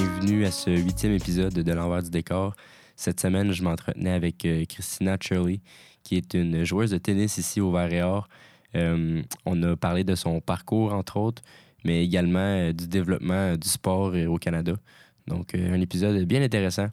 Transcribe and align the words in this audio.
Bienvenue 0.00 0.46
à 0.46 0.50
ce 0.50 0.70
huitième 0.70 1.12
épisode 1.12 1.52
de 1.52 1.72
L'envers 1.72 2.02
du 2.02 2.08
décor. 2.08 2.54
Cette 2.96 3.20
semaine, 3.20 3.52
je 3.52 3.62
m'entretenais 3.62 4.12
avec 4.12 4.46
euh, 4.46 4.64
Christina 4.64 5.18
Shirley, 5.20 5.60
qui 6.02 6.16
est 6.16 6.32
une 6.32 6.64
joueuse 6.64 6.90
de 6.90 6.96
tennis 6.96 7.36
ici 7.36 7.60
au 7.60 7.70
Vert 7.70 7.92
et 7.92 8.02
Or. 8.02 8.26
Euh, 8.76 9.22
on 9.44 9.62
a 9.62 9.76
parlé 9.76 10.02
de 10.02 10.14
son 10.14 10.40
parcours, 10.40 10.94
entre 10.94 11.18
autres, 11.18 11.42
mais 11.84 12.02
également 12.02 12.38
euh, 12.38 12.72
du 12.72 12.88
développement 12.88 13.56
du 13.56 13.68
sport 13.68 14.14
au 14.14 14.38
Canada. 14.38 14.72
Donc, 15.26 15.54
un 15.54 15.80
épisode 15.80 16.24
bien 16.24 16.42
intéressant. 16.42 16.88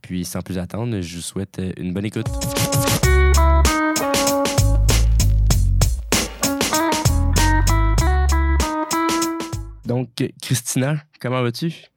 Puis, 0.00 0.24
sans 0.24 0.40
plus 0.40 0.58
attendre, 0.58 1.00
je 1.00 1.16
vous 1.16 1.22
souhaite 1.22 1.60
une 1.76 1.92
bonne 1.92 2.04
écoute. 2.04 2.28
Donc, 9.84 10.10
Christina, 10.40 11.02
comment 11.20 11.42
vas-tu? 11.42 11.88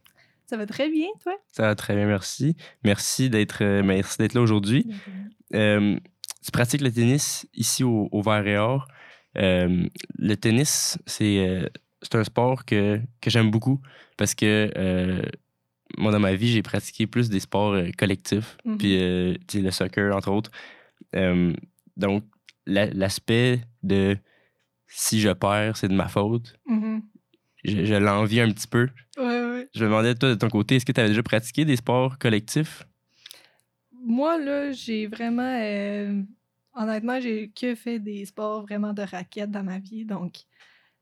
Ça 0.52 0.58
va 0.58 0.66
très 0.66 0.90
bien, 0.90 1.08
toi? 1.24 1.34
Ça 1.54 1.64
va 1.64 1.76
très 1.76 1.96
bien, 1.96 2.06
merci. 2.08 2.58
Merci 2.84 3.30
d'être 3.30 3.64
euh, 3.64 3.82
d'être 4.20 4.34
là 4.34 4.42
aujourd'hui. 4.42 4.86
Euh, 5.54 5.98
tu 6.44 6.52
pratiques 6.52 6.82
le 6.82 6.92
tennis 6.92 7.48
ici 7.54 7.86
au, 7.86 8.10
au 8.12 8.22
Vert 8.22 8.46
et 8.46 8.58
Or. 8.58 8.86
Euh, 9.38 9.88
le 10.18 10.36
tennis, 10.36 10.98
c'est 11.06 11.70
un 12.14 12.24
sport 12.26 12.66
que, 12.66 13.00
que 13.22 13.30
j'aime 13.30 13.50
beaucoup 13.50 13.80
parce 14.18 14.36
que 14.36 14.70
euh, 14.76 15.22
moi, 15.98 16.12
dans 16.12 16.20
ma 16.20 16.34
vie, 16.36 16.50
j'ai 16.52 16.62
pratiqué 16.62 17.08
plus 17.08 17.30
des 17.30 17.40
sports 17.40 17.78
collectifs, 17.98 18.58
Mhm. 18.66 18.78
puis 18.78 18.98
euh, 19.02 19.36
le 19.54 19.72
soccer, 19.72 20.14
entre 20.14 20.32
autres. 20.32 20.52
Euh, 21.16 21.54
donc, 21.96 22.26
la- 22.66 22.88
l'aspect 22.88 23.62
de 23.84 24.18
si 24.88 25.22
je 25.22 25.30
perds, 25.30 25.78
c'est 25.78 25.88
de 25.88 25.94
ma 25.96 26.10
faute, 26.10 26.56
Mhm. 26.68 27.04
je, 27.64 27.86
je 27.86 27.94
l'envie 27.96 28.42
un 28.42 28.52
petit 28.52 28.68
peu. 28.68 28.90
Ouais. 29.18 29.41
Je 29.74 29.84
me 29.84 29.90
demandais, 29.90 30.16
toi, 30.16 30.30
de 30.30 30.36
ton 30.36 30.50
côté, 30.50 30.76
est-ce 30.76 30.86
que 30.86 30.92
tu 30.92 31.00
avais 31.00 31.10
déjà 31.10 31.24
pratiqué 31.24 31.64
des 31.66 31.78
sports 31.78 32.18
collectifs? 32.18 32.84
Moi, 33.94 34.38
là, 34.40 34.72
j'ai 34.72 35.08
vraiment. 35.08 35.58
euh, 35.62 36.22
honnêtement, 36.74 37.20
j'ai 37.20 37.50
que 37.50 37.76
fait 37.76 38.00
des 38.00 38.26
sports 38.26 38.64
vraiment 38.64 38.94
de 38.94 39.02
raquettes 39.02 39.52
dans 39.52 39.64
ma 39.64 39.80
vie. 39.80 40.06
Donc, 40.06 40.40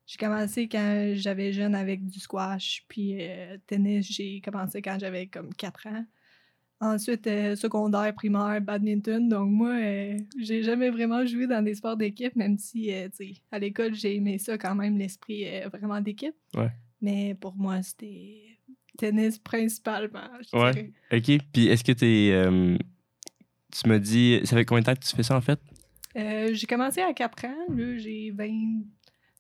j'ai 0.06 0.18
commencé 0.18 0.68
quand 0.68 1.12
j'avais 1.16 1.54
jeune 1.54 1.76
avec 1.76 2.06
du 2.06 2.20
squash. 2.20 2.84
Puis, 2.88 3.18
euh, 3.22 3.58
tennis, 3.66 4.08
j'ai 4.12 4.42
commencé 4.42 4.82
quand 4.82 4.98
j'avais 5.00 5.28
comme 5.28 5.54
4 5.54 5.88
ans. 5.88 6.06
Ensuite, 6.82 7.28
euh, 7.28 7.56
secondaire, 7.58 8.14
primaire, 8.16 8.62
badminton. 8.62 9.28
Donc, 9.28 9.50
moi, 9.50 9.74
euh, 9.74 10.18
j'ai 10.40 10.64
jamais 10.64 10.90
vraiment 10.90 11.26
joué 11.26 11.46
dans 11.46 11.62
des 11.62 11.76
sports 11.76 11.98
d'équipe, 11.98 12.36
même 12.38 12.58
si, 12.58 12.94
euh, 12.94 13.10
tu 13.10 13.34
sais, 13.34 13.42
à 13.52 13.60
l'école, 13.60 13.94
j'ai 13.96 14.16
aimé 14.16 14.38
ça 14.38 14.58
quand 14.58 14.76
même, 14.76 14.98
l'esprit 14.98 15.46
vraiment 15.74 16.00
d'équipe. 16.00 16.36
Ouais. 16.56 16.72
Mais 17.02 17.36
pour 17.36 17.56
moi, 17.56 17.82
c'était 17.84 18.49
tennis 19.00 19.40
principalement. 19.40 20.30
je 20.52 20.58
Ouais. 20.58 20.72
dirais. 20.72 20.92
OK. 21.40 21.44
Puis 21.54 21.68
est-ce 21.68 21.84
que 21.84 21.92
t'es. 21.92 22.30
euh, 22.34 22.78
tu 23.72 23.88
m'as 23.90 24.00
dit. 24.00 24.40
Ça 24.44 24.56
fait 24.56 24.66
combien 24.66 24.82
de 24.82 24.86
temps 24.86 24.96
que 24.96 25.06
tu 25.06 25.16
fais 25.16 25.24
ça 25.24 25.36
en 25.38 25.42
fait? 25.42 25.60
Euh, 26.18 26.50
j'ai 26.54 26.66
commencé 26.68 27.02
à 27.02 27.14
4 27.14 27.46
ans, 27.46 27.66
là 27.76 27.98
j'ai 27.98 28.32
20 28.32 28.82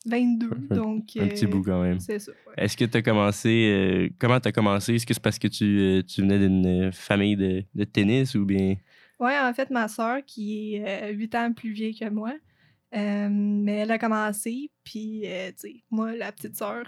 22, 0.05 0.47
Un- 0.71 0.75
donc... 0.75 1.09
Un 1.19 1.27
petit 1.27 1.45
euh, 1.45 1.49
bout 1.49 1.61
quand 1.63 1.81
même. 1.81 1.99
C'est 1.99 2.19
ça, 2.19 2.31
ouais. 2.47 2.53
Est-ce 2.57 2.77
que 2.77 2.85
tu 2.85 2.97
as 2.97 3.01
commencé. 3.01 3.49
euh, 3.69 4.09
comment 4.17 4.39
tu 4.39 4.47
as 4.47 4.51
commencé? 4.51 4.95
Est-ce 4.95 5.05
que 5.05 5.13
c'est 5.13 5.21
parce 5.21 5.37
que 5.39 5.47
tu, 5.49 6.01
tu 6.07 6.21
venais 6.21 6.39
d'une 6.39 6.91
famille 6.93 7.35
de, 7.35 7.63
de 7.75 7.83
tennis 7.83 8.33
ou 8.35 8.45
bien? 8.45 8.75
Ouais, 9.19 9.37
en 9.37 9.53
fait, 9.53 9.69
ma 9.71 9.87
soeur, 9.89 10.19
qui 10.25 10.75
est 10.75 11.11
8 11.11 11.35
ans 11.35 11.51
plus 11.51 11.71
vieille 11.73 11.97
que 11.99 12.09
moi, 12.09 12.33
euh, 12.95 13.27
mais 13.31 13.77
elle 13.77 13.91
a 13.91 13.97
commencé, 13.99 14.71
puis, 14.83 15.21
euh, 15.25 15.49
tu 15.49 15.53
sais, 15.57 15.83
moi, 15.91 16.15
la 16.15 16.31
petite 16.31 16.55
sœur, 16.55 16.85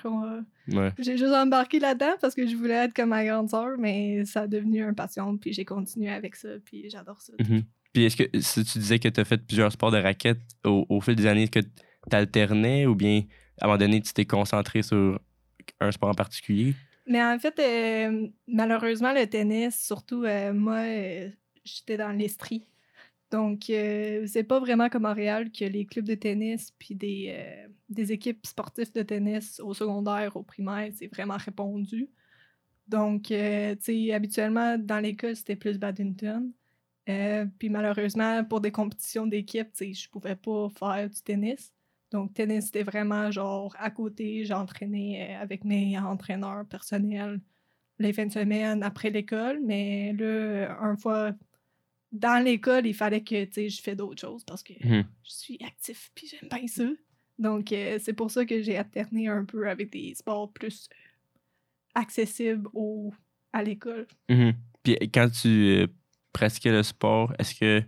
Ouais. 0.67 0.91
j'ai 0.99 1.17
juste 1.17 1.33
embarqué 1.33 1.79
là-dedans 1.79 2.13
parce 2.21 2.33
que 2.35 2.47
je 2.47 2.55
voulais 2.55 2.85
être 2.85 2.93
comme 2.93 3.09
ma 3.09 3.25
grande 3.25 3.49
sœur, 3.49 3.77
mais 3.77 4.25
ça 4.25 4.41
a 4.41 4.47
devenu 4.47 4.83
un 4.83 4.93
passion, 4.93 5.37
puis 5.37 5.53
j'ai 5.53 5.65
continué 5.65 6.09
avec 6.09 6.35
ça, 6.35 6.49
puis 6.63 6.89
j'adore 6.89 7.21
ça. 7.21 7.33
Mhm. 7.39 7.63
Puis 7.93 8.05
est-ce 8.05 8.15
que 8.15 8.39
si 8.39 8.63
tu 8.63 8.79
disais 8.79 8.99
que 8.99 9.09
tu 9.09 9.19
as 9.19 9.25
fait 9.25 9.37
plusieurs 9.45 9.71
sports 9.71 9.91
de 9.91 9.97
raquettes 9.97 10.39
au, 10.65 10.85
au 10.89 11.01
fil 11.01 11.15
des 11.15 11.25
années, 11.25 11.43
est-ce 11.43 11.51
que 11.51 11.59
tu 11.59 12.15
alternais 12.15 12.85
ou 12.85 12.95
bien 12.95 13.23
à 13.59 13.65
un 13.65 13.67
moment 13.67 13.77
donné 13.77 14.01
tu 14.01 14.13
t'es 14.13 14.25
concentré 14.25 14.81
sur 14.81 15.19
un 15.79 15.91
sport 15.91 16.09
en 16.09 16.13
particulier? 16.13 16.73
Mais 17.05 17.21
en 17.21 17.37
fait, 17.37 17.59
euh, 17.59 18.27
malheureusement, 18.47 19.11
le 19.13 19.25
tennis, 19.27 19.75
surtout 19.85 20.23
euh, 20.23 20.53
moi, 20.53 20.77
euh, 20.85 21.29
j'étais 21.65 21.97
dans 21.97 22.11
l'Estrie. 22.11 22.63
Donc, 23.31 23.69
euh, 23.69 24.25
c'est 24.27 24.43
pas 24.43 24.59
vraiment 24.59 24.89
comme 24.89 25.03
Montréal 25.03 25.51
que 25.51 25.65
les 25.65 25.85
clubs 25.85 26.05
de 26.05 26.15
tennis 26.15 26.71
puis 26.77 26.95
des, 26.95 27.27
euh, 27.29 27.67
des 27.89 28.11
équipes 28.11 28.45
sportives 28.45 28.93
de 28.93 29.03
tennis 29.03 29.59
au 29.61 29.73
secondaire, 29.73 30.35
au 30.35 30.43
primaire, 30.43 30.91
c'est 30.93 31.07
vraiment 31.07 31.37
répandu. 31.37 32.09
Donc, 32.87 33.31
euh, 33.31 33.75
tu 33.75 33.83
sais, 34.07 34.13
habituellement, 34.13 34.77
dans 34.77 34.99
l'école, 34.99 35.35
c'était 35.35 35.55
plus 35.55 35.79
badminton. 35.79 36.51
Puis 37.59 37.69
malheureusement, 37.69 38.43
pour 38.45 38.61
des 38.61 38.71
compétitions 38.71 39.27
d'équipe, 39.27 39.71
tu 39.73 39.85
sais, 39.85 39.93
je 39.93 40.09
pouvais 40.09 40.35
pas 40.35 40.69
faire 40.69 41.09
du 41.09 41.21
tennis. 41.21 41.73
Donc, 42.11 42.33
tennis, 42.33 42.65
c'était 42.65 42.83
vraiment 42.83 43.31
genre 43.31 43.75
à 43.79 43.91
côté. 43.91 44.45
J'entraînais 44.45 45.35
avec 45.35 45.63
mes 45.65 45.97
entraîneurs 45.99 46.65
personnels 46.67 47.41
les 48.01 48.13
fins 48.13 48.25
de 48.25 48.31
semaine 48.31 48.83
après 48.83 49.09
l'école. 49.09 49.59
Mais 49.63 50.13
là, 50.13 50.25
euh, 50.25 50.69
un 50.79 50.97
fois 50.97 51.31
dans 52.11 52.43
l'école, 52.43 52.85
il 52.85 52.93
fallait 52.93 53.23
que 53.23 53.45
tu 53.45 53.53
sais, 53.53 53.69
je 53.69 53.81
fais 53.81 53.95
d'autres 53.95 54.21
choses 54.21 54.43
parce 54.43 54.63
que 54.63 54.73
Mhm. 54.83 55.05
je 55.23 55.31
suis 55.31 55.57
actif 55.65 56.11
puis 56.15 56.27
j'aime 56.27 56.49
bien 56.49 56.67
ça. 56.67 56.83
Donc, 57.39 57.71
euh, 57.71 57.97
c'est 57.99 58.13
pour 58.13 58.29
ça 58.29 58.45
que 58.45 58.61
j'ai 58.61 58.77
alterné 58.77 59.27
un 59.27 59.45
peu 59.45 59.67
avec 59.69 59.89
des 59.91 60.13
sports 60.13 60.51
plus 60.51 60.87
euh, 60.91 60.95
accessibles 61.95 62.67
au, 62.73 63.13
à 63.53 63.63
l'école. 63.63 64.07
Mhm. 64.29 64.53
Puis 64.83 64.97
quand 65.13 65.29
tu 65.29 65.47
euh, 65.47 65.87
pratiquais 66.33 66.71
le 66.71 66.83
sport, 66.83 67.33
est-ce 67.39 67.55
que. 67.55 67.83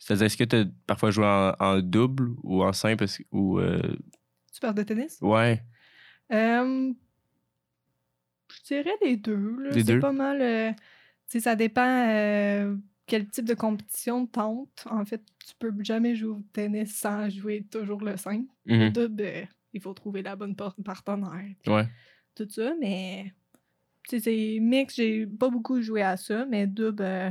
C'est-à-dire, 0.00 0.26
est-ce 0.26 0.36
que 0.36 0.44
tu 0.44 0.56
as 0.56 0.64
parfois 0.86 1.10
joué 1.10 1.26
en, 1.26 1.52
en 1.58 1.80
double 1.80 2.30
ou 2.44 2.62
en 2.62 2.72
simple? 2.72 3.04
Ou, 3.32 3.58
euh, 3.58 3.96
Tu 4.52 4.60
parles 4.60 4.76
de 4.76 4.84
tennis? 4.84 5.18
ouais. 5.20 5.60
Euh, 6.32 6.92
je 8.50 8.62
dirais 8.74 8.94
les 9.02 9.16
deux. 9.16 9.56
là. 9.62 9.70
Les 9.70 9.82
deux? 9.82 9.94
C'est 9.94 10.00
pas 10.00 10.12
mal. 10.12 10.40
euh, 10.40 10.72
ça 11.26 11.56
dépend 11.56 12.08
euh, 12.08 12.76
quel 13.08 13.26
type 13.28 13.46
de 13.46 13.54
compétition 13.54 14.26
tente? 14.26 14.84
En 14.88 15.04
fait, 15.04 15.22
tu 15.44 15.54
peux 15.58 15.72
jamais 15.82 16.14
jouer 16.14 16.36
au 16.36 16.42
tennis 16.52 16.94
sans 16.94 17.28
jouer 17.28 17.66
toujours 17.68 18.02
le 18.02 18.16
simple. 18.16 18.52
Le 18.66 18.86
Mhm. 18.86 18.92
double, 18.92 19.22
euh, 19.22 19.44
il 19.72 19.80
faut 19.80 19.94
trouver 19.94 20.22
la 20.22 20.36
bonne 20.36 20.54
par- 20.54 20.76
partenaire. 20.84 21.54
Ouais. 21.66 21.86
Tout 22.36 22.46
ça, 22.48 22.72
mais. 22.78 23.32
C'est 24.10 24.58
mix, 24.60 24.94
j'ai 24.94 25.26
pas 25.26 25.50
beaucoup 25.50 25.82
joué 25.82 26.00
à 26.00 26.16
ça, 26.16 26.46
mais 26.46 26.66
double, 26.66 27.02
euh, 27.02 27.30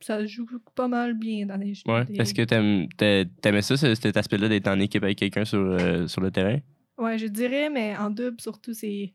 ça 0.00 0.24
joue 0.24 0.46
pas 0.76 0.86
mal 0.86 1.14
bien 1.14 1.46
dans 1.46 1.56
les 1.56 1.74
jeux. 1.74 1.82
Ouais. 1.86 2.04
des- 2.04 2.20
Est-ce 2.20 2.34
que 2.34 3.24
t'aimais 3.40 3.62
ça, 3.62 3.76
ce- 3.76 3.94
cet 3.96 4.16
aspect-là, 4.16 4.48
d'être 4.48 4.68
en 4.68 4.78
équipe 4.78 5.02
avec 5.02 5.18
quelqu'un 5.18 5.44
sur, 5.44 5.58
euh, 5.58 6.06
sur 6.06 6.20
le 6.20 6.30
terrain? 6.30 6.58
Ouais, 6.98 7.18
je 7.18 7.26
dirais, 7.26 7.68
mais 7.68 7.96
en 7.96 8.10
double, 8.10 8.40
surtout, 8.40 8.74
c'est, 8.74 9.12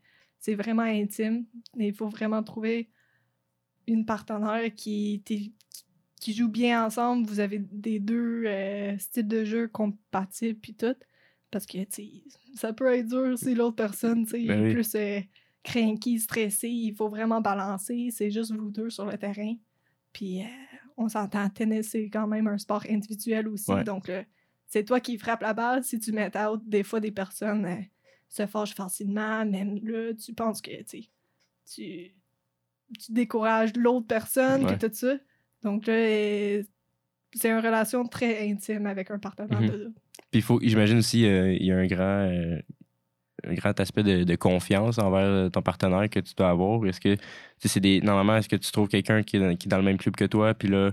vraiment 0.49 0.83
intime. 0.83 1.45
Il 1.77 1.93
faut 1.93 2.09
vraiment 2.09 2.43
trouver 2.43 2.89
une 3.87 4.05
partenaire 4.05 4.73
qui, 4.75 5.21
qui 6.21 6.33
joue 6.33 6.49
bien 6.49 6.85
ensemble. 6.85 7.27
Vous 7.27 7.39
avez 7.39 7.59
des 7.59 7.99
deux 7.99 8.43
euh, 8.45 8.97
styles 8.97 9.27
de 9.27 9.43
jeu 9.43 9.67
compatibles, 9.67 10.59
puis 10.59 10.73
tout. 10.73 10.95
Parce 11.49 11.65
que, 11.65 11.79
ça 12.55 12.71
peut 12.71 12.93
être 12.93 13.07
dur 13.07 13.37
si 13.37 13.53
l'autre 13.53 13.75
personne, 13.75 14.25
tu 14.25 14.31
sais, 14.31 14.45
Ben 14.45 14.61
est 14.61 14.67
oui. 14.67 14.73
plus 14.73 14.95
euh, 14.95 15.19
cranky, 15.63 16.19
stressé. 16.19 16.69
Il 16.69 16.95
faut 16.95 17.09
vraiment 17.09 17.41
balancer. 17.41 18.09
C'est 18.11 18.31
juste 18.31 18.53
vous 18.53 18.71
deux 18.71 18.89
sur 18.89 19.05
le 19.05 19.17
terrain. 19.17 19.55
Puis, 20.13 20.41
euh, 20.41 20.45
on 20.95 21.09
s'entend, 21.09 21.49
tennis, 21.49 21.89
c'est 21.89 22.09
quand 22.09 22.27
même 22.27 22.47
un 22.47 22.57
sport 22.57 22.85
individuel 22.89 23.47
aussi. 23.49 23.71
Ouais. 23.71 23.83
Donc, 23.83 24.07
là, 24.07 24.23
c'est 24.67 24.85
toi 24.85 25.01
qui 25.01 25.17
frappes 25.17 25.41
la 25.41 25.53
balle. 25.53 25.83
Si 25.83 25.99
tu 25.99 26.13
mets 26.13 26.31
out, 26.37 26.61
des 26.65 26.83
fois, 26.83 27.01
des 27.01 27.11
personnes 27.11 27.65
euh, 27.65 27.81
se 28.29 28.45
fâchent 28.45 28.75
facilement. 28.75 29.45
Même 29.45 29.79
là, 29.83 30.13
tu 30.13 30.33
penses 30.33 30.61
que, 30.61 30.83
tu 30.83 31.09
sais, 31.65 32.13
tu, 32.99 33.11
décourages 33.13 33.73
l'autre 33.75 34.07
personne, 34.07 34.65
Ouais. 34.65 34.77
tout 34.77 34.89
ça. 34.91 35.13
Donc 35.63 35.85
là, 35.87 35.93
euh, 35.93 36.63
c'est 37.33 37.49
une 37.49 37.59
relation 37.59 38.05
très 38.07 38.49
intime 38.49 38.85
avec 38.87 39.11
un 39.11 39.19
partenaire 39.19 39.59
de 39.59 39.67
double. 39.67 39.93
Puis 40.31 40.41
faut, 40.41 40.59
j'imagine 40.61 40.97
aussi, 40.99 41.25
euh, 41.25 41.53
il 41.53 41.65
y 41.65 41.71
a 41.71 41.77
un 41.77 41.85
grand, 41.87 42.03
euh, 42.29 42.59
un 43.43 43.53
grand 43.53 43.79
aspect 43.79 44.03
de, 44.03 44.23
de 44.23 44.35
confiance 44.35 44.97
envers 44.97 45.51
ton 45.51 45.61
partenaire 45.61 46.09
que 46.09 46.19
tu 46.19 46.33
dois 46.35 46.49
avoir. 46.49 46.85
Est-ce 46.85 46.99
que 47.01 47.15
c'est 47.59 47.79
des. 47.79 48.01
Normalement, 48.01 48.37
est-ce 48.37 48.49
que 48.49 48.55
tu 48.55 48.71
trouves 48.71 48.87
quelqu'un 48.87 49.23
qui, 49.23 49.37
est 49.37 49.39
dans- 49.39 49.55
qui 49.55 49.67
est 49.67 49.69
dans 49.69 49.77
le 49.77 49.83
même 49.83 49.97
club 49.97 50.15
que 50.15 50.25
toi, 50.25 50.53
puis 50.53 50.67
là, 50.67 50.91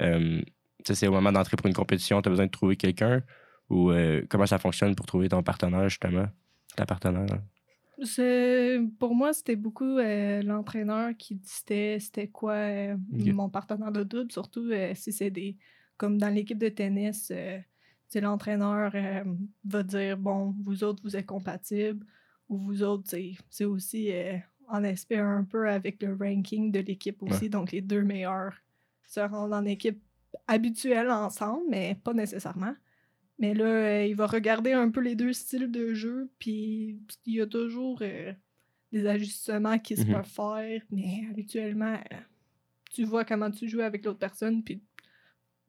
euh, 0.00 0.40
c'est 0.84 1.06
au 1.08 1.12
moment 1.12 1.30
d'entrer 1.32 1.56
pour 1.56 1.66
une 1.66 1.74
compétition, 1.74 2.20
tu 2.22 2.28
as 2.28 2.30
besoin 2.30 2.46
de 2.46 2.50
trouver 2.50 2.76
quelqu'un? 2.76 3.22
Ou 3.68 3.92
comment 4.28 4.46
ça 4.46 4.58
fonctionne 4.58 4.96
pour 4.96 5.06
trouver 5.06 5.28
ton 5.28 5.44
partenaire, 5.44 5.88
justement? 5.88 6.26
Ta 6.74 6.86
partenaire. 6.86 7.26
hein? 7.32 7.42
Pour 8.98 9.14
moi, 9.14 9.32
c'était 9.32 9.56
beaucoup 9.56 9.98
euh, 9.98 10.42
l'entraîneur 10.42 11.10
qui 11.18 11.34
disait 11.36 11.98
c'était 12.00 12.28
quoi 12.28 12.54
euh, 12.54 12.96
mon 13.34 13.48
partenaire 13.48 13.92
de 13.92 14.02
double, 14.02 14.32
surtout 14.32 14.70
euh, 14.70 14.92
si 14.94 15.12
c'est 15.12 15.30
des. 15.30 15.56
Comme 15.96 16.16
dans 16.16 16.30
l'équipe 16.32 16.56
de 16.58 16.70
tennis, 16.70 17.30
c'est 18.08 18.20
l'entraîneur 18.22 18.90
va 19.64 19.82
dire 19.82 20.16
bon, 20.16 20.54
vous 20.64 20.82
autres, 20.82 21.02
vous 21.02 21.14
êtes 21.14 21.26
compatibles, 21.26 22.06
ou 22.48 22.56
vous 22.56 22.82
autres, 22.82 23.04
c'est- 23.50 23.64
aussi 23.66 24.10
en 24.68 24.82
aspect 24.84 25.18
un 25.18 25.44
peu 25.44 25.68
avec 25.68 26.02
le 26.02 26.14
ranking 26.18 26.72
de 26.72 26.80
l'équipe 26.80 27.22
aussi. 27.22 27.50
Donc, 27.50 27.72
les 27.72 27.82
deux 27.82 28.02
meilleurs 28.02 28.54
se 29.06 29.20
rendent 29.20 29.52
en 29.52 29.64
équipe 29.66 30.00
habituelle 30.46 31.10
ensemble, 31.10 31.64
mais 31.68 31.96
pas 32.02 32.14
nécessairement. 32.14 32.74
Mais 33.40 33.54
là, 33.54 33.64
euh, 33.64 34.06
il 34.06 34.14
va 34.14 34.26
regarder 34.26 34.72
un 34.72 34.90
peu 34.90 35.00
les 35.00 35.16
deux 35.16 35.32
styles 35.32 35.70
de 35.70 35.94
jeu, 35.94 36.30
puis 36.38 37.00
il 37.26 37.34
y 37.34 37.40
a 37.40 37.46
toujours 37.46 38.00
euh, 38.02 38.32
des 38.92 39.06
ajustements 39.06 39.78
qui 39.78 39.96
se 39.96 40.04
Mhm. 40.04 40.12
peuvent 40.12 40.24
faire, 40.26 40.82
mais 40.90 41.22
habituellement, 41.30 41.94
euh, 42.12 42.16
tu 42.92 43.04
vois 43.04 43.24
comment 43.24 43.50
tu 43.50 43.68
joues 43.68 43.80
avec 43.80 44.04
l'autre 44.04 44.18
personne, 44.18 44.62
puis 44.62 44.82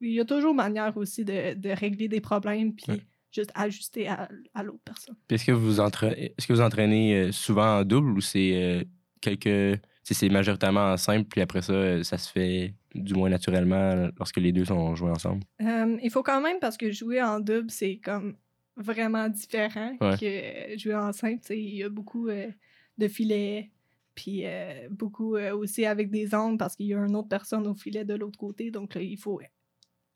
il 0.00 0.12
y 0.12 0.20
a 0.20 0.24
toujours 0.24 0.54
manière 0.54 0.96
aussi 0.96 1.24
de, 1.24 1.54
de 1.54 1.70
régler 1.70 2.08
des 2.08 2.20
problèmes, 2.20 2.74
puis 2.74 2.86
Ouais. 2.92 3.00
juste 3.30 3.52
ajuster 3.54 4.08
à, 4.08 4.28
à 4.52 4.62
l'autre 4.62 4.82
personne. 4.84 5.16
Puis 5.26 5.36
est-ce 5.36 5.46
que 5.46 5.52
vous 5.52 5.80
entraînez, 5.80 6.34
est-ce 6.36 6.46
que 6.46 6.52
vous 6.52 6.60
entraînez 6.60 7.32
souvent 7.32 7.78
en 7.78 7.84
double 7.84 8.10
ou 8.10 8.20
c'est 8.20 8.86
quelques. 9.22 9.80
c'est 10.02 10.28
majoritairement 10.28 10.92
en 10.92 10.96
simple, 10.98 11.28
puis 11.30 11.40
après 11.40 11.62
ça, 11.62 12.02
ça 12.04 12.18
se 12.18 12.30
fait 12.30 12.74
du 12.94 13.14
moins 13.14 13.30
naturellement 13.30 14.08
lorsque 14.18 14.36
les 14.38 14.52
deux 14.52 14.64
sont 14.64 14.94
joués 14.94 15.10
ensemble? 15.10 15.44
Euh, 15.60 15.98
il 16.02 16.10
faut 16.10 16.22
quand 16.22 16.40
même, 16.40 16.58
parce 16.60 16.76
que 16.76 16.90
jouer 16.90 17.22
en 17.22 17.40
double, 17.40 17.70
c'est 17.70 17.96
comme 18.02 18.36
vraiment 18.76 19.28
différent 19.28 19.94
Ouais. 20.00 20.16
que 20.18 20.78
jouer 20.78 20.94
en 20.94 21.12
simple. 21.12 21.42
Il 21.50 21.74
y 21.76 21.82
a 21.82 21.88
beaucoup 21.88 22.28
euh, 22.28 22.50
de 22.98 23.08
filets, 23.08 23.70
puis 24.14 24.42
euh, 24.44 24.88
beaucoup 24.90 25.36
euh, 25.36 25.54
aussi 25.54 25.84
avec 25.84 26.10
des 26.10 26.34
angles, 26.34 26.58
parce 26.58 26.76
qu'il 26.76 26.86
y 26.86 26.94
a 26.94 26.98
une 26.98 27.16
autre 27.16 27.28
personne 27.28 27.66
au 27.66 27.74
filet 27.74 28.04
de 28.04 28.14
l'autre 28.14 28.38
côté. 28.38 28.70
Donc 28.70 28.94
là, 28.94 29.02
il 29.02 29.18
faut 29.18 29.40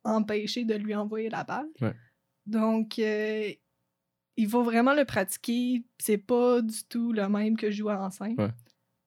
empêcher 0.05 0.65
de 0.65 0.75
lui 0.75 0.95
envoyer 0.95 1.29
la 1.29 1.45
balle. 1.45 1.69
Ouais. 1.81 1.95
Donc, 2.47 2.99
il 2.99 4.49
faut 4.49 4.63
vraiment 4.63 4.95
le 4.95 5.05
pratiquer. 5.05 5.83
C'est 5.99 6.19
pas 6.19 6.63
du 6.63 6.85
tout 6.89 7.13
le 7.13 7.29
même 7.29 7.57
que 7.57 7.71
jouer 7.71 7.95
en 7.95 8.11
simple. 8.11 8.41
Ouais. 8.41 8.51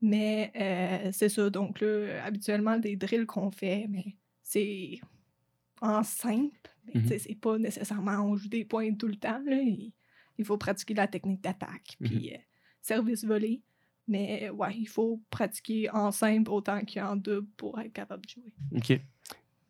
Mais 0.01 0.51
euh, 0.56 1.10
c'est 1.12 1.30
ça. 1.30 1.50
Donc 1.50 1.81
là, 1.81 2.24
habituellement, 2.24 2.78
des 2.78 2.96
drills 2.96 3.25
qu'on 3.25 3.51
fait, 3.51 3.86
mais 3.90 4.16
c'est 4.42 5.00
en 5.81 6.04
simple. 6.04 6.56
Mais 6.86 7.06
sais, 7.07 7.19
c'est 7.19 7.36
pas 7.36 7.57
nécessairement 7.57 8.19
on 8.25 8.36
joue 8.36 8.50
des 8.50 8.66
points 8.66 8.94
tout 8.96 9.07
le 9.07 9.16
temps. 9.16 9.42
là. 9.46 9.57
Il, 9.62 9.92
il 10.38 10.46
faut 10.46 10.57
pratiquer 10.57 10.94
la 10.94 11.07
technique 11.07 11.42
d'attaque, 11.42 11.98
Mhm. 12.00 12.07
puis 12.10 12.34
euh, 12.34 12.38
service 12.81 13.24
volé. 13.25 13.62
Mais 14.07 14.50
ouais, 14.50 14.75
il 14.75 14.88
faut 14.88 15.22
pratiquer 15.30 15.90
en 15.92 16.12
simple 16.12 16.50
autant 16.50 16.81
qu'en 16.81 17.16
double 17.16 17.48
pour 17.57 17.80
être 17.80 17.94
capable 17.94 18.25
de 18.25 18.30
jouer. 18.31 18.54
OK. 18.75 19.00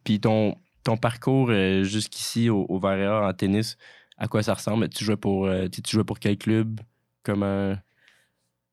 Puis 0.06 0.20
ton, 0.22 0.56
ton 0.84 0.96
parcours 0.96 1.50
euh, 1.50 1.84
jusqu'ici 1.84 2.50
au, 2.50 2.66
au 2.70 2.80
en 2.86 3.34
tennis, 3.34 3.78
à 4.18 4.28
quoi 4.28 4.42
ça 4.42 4.54
ressemble? 4.54 4.88
Tu 4.90 5.04
jouais 5.04 5.18
pour, 5.18 5.46
euh, 5.48 5.68
tu 5.68 5.82
tu 5.82 5.92
jouais 5.92 6.06
pour 6.06 6.20
quel 6.20 6.38
club? 6.38 6.80
Comment. 7.24 7.76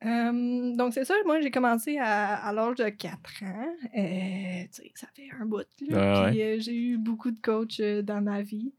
Euh, 0.04 0.74
donc, 0.76 0.92
c'est 0.92 1.04
ça. 1.04 1.14
Moi, 1.24 1.40
j'ai 1.40 1.50
commencé 1.50 1.96
à, 1.98 2.36
à 2.46 2.52
l'âge 2.52 2.76
de 2.76 2.88
4 2.88 3.42
ans. 3.44 3.74
Euh, 3.96 4.64
ça 4.94 5.06
fait 5.14 5.28
un 5.40 5.46
bout. 5.46 5.64
Là. 5.88 6.24
Ouais, 6.24 6.30
Puis, 6.30 6.42
euh, 6.42 6.60
j'ai 6.60 6.74
eu 6.76 6.98
beaucoup 6.98 7.30
de 7.30 7.40
coachs 7.40 7.80
euh, 7.80 8.02
dans 8.02 8.20
ma 8.20 8.42
vie. 8.42 8.72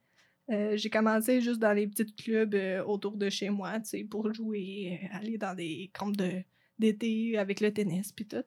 J'ai 0.49 0.89
commencé 0.89 1.41
juste 1.41 1.59
dans 1.59 1.73
les 1.73 1.87
petits 1.87 2.15
clubs 2.15 2.55
autour 2.85 3.17
de 3.17 3.29
chez 3.29 3.49
moi, 3.49 3.73
pour 4.09 4.33
jouer, 4.33 5.01
aller 5.11 5.37
dans 5.37 5.53
des 5.53 5.91
camps 5.93 6.09
de- 6.09 6.41
d'été 6.79 7.37
avec 7.37 7.59
le 7.59 7.73
tennis, 7.73 8.13
puis 8.13 8.25
tout. 8.25 8.45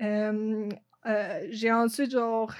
J'ai 0.00 1.72
ensuite, 1.72 2.10
genre, 2.10 2.52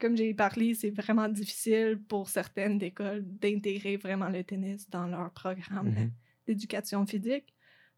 comme 0.00 0.16
j'ai 0.16 0.34
parlé, 0.34 0.74
c'est 0.74 0.90
vraiment 0.90 1.28
difficile 1.28 2.00
pour 2.08 2.28
certaines 2.28 2.82
écoles 2.82 3.22
d'intégrer 3.24 3.98
vraiment 3.98 4.28
le 4.30 4.42
tennis 4.42 4.90
dans 4.90 5.06
leur 5.06 5.30
programme 5.32 5.90
Mhm. 5.90 6.10
d'éducation 6.48 7.06
physique. 7.06 7.53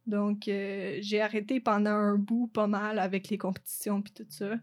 Donc, 0.06 0.47
euh, 0.49 0.99
j'ai 1.00 1.20
arrêté 1.20 1.58
pendant 1.61 1.91
un 1.91 2.17
bout 2.17 2.47
pas 2.49 2.67
mal 2.69 2.99
avec 2.99 3.29
les 3.29 3.38
compétitions 3.38 4.03
puis 4.03 4.12
tout 4.12 4.26
ça. 4.29 4.55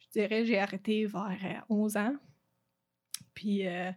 Je 0.00 0.08
dirais, 0.12 0.44
j'ai 0.44 0.58
arrêté 0.58 1.06
vers 1.06 1.38
euh, 1.44 1.60
11 1.68 1.96
ans. 1.96 2.16
Puis, 3.34 3.66
euh, 3.66 3.90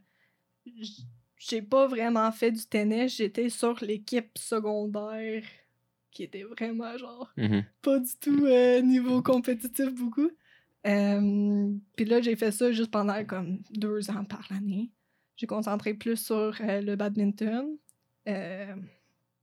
j'ai 1.38 1.62
pas 1.62 1.88
vraiment 1.88 2.32
fait 2.32 2.52
du 2.52 2.66
tennis. 2.68 3.18
J'étais 3.18 3.50
sur 3.50 3.84
l'équipe 3.84 4.38
secondaire 4.38 5.44
qui 6.12 6.24
était 6.24 6.44
vraiment 6.44 6.96
genre 6.98 7.34
Mhm. 7.38 7.64
pas 7.82 8.00
du 8.00 8.12
tout 8.22 8.46
euh, 8.46 8.82
niveau 8.82 9.22
compétitif 9.24 9.92
beaucoup. 9.96 10.30
Euh, 10.86 11.74
Puis 11.96 12.06
là, 12.06 12.22
j'ai 12.22 12.36
fait 12.36 12.52
ça 12.52 12.72
juste 12.72 12.92
pendant 12.92 13.26
comme 13.26 13.64
deux 13.72 14.12
ans 14.12 14.24
par 14.26 14.46
l'année. 14.52 14.92
J'ai 15.38 15.48
concentré 15.48 15.96
plus 15.96 16.18
sur 16.18 16.56
euh, 16.62 16.82
le 16.82 16.96
badminton. 16.96 17.78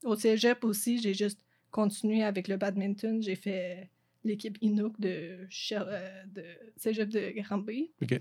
Au 0.04 0.16
cégep 0.16 0.64
aussi, 0.64 1.00
j'ai 1.00 1.14
juste 1.14 1.44
continué 1.70 2.22
avec 2.22 2.48
le 2.48 2.56
badminton. 2.56 3.22
J'ai 3.22 3.36
fait 3.36 3.90
l'équipe 4.24 4.58
Inuk 4.60 4.98
de, 5.00 5.46
euh, 5.72 6.24
de 6.26 6.44
cégep 6.76 7.08
de 7.08 7.30
Granby. 7.40 7.92
OK. 8.02 8.20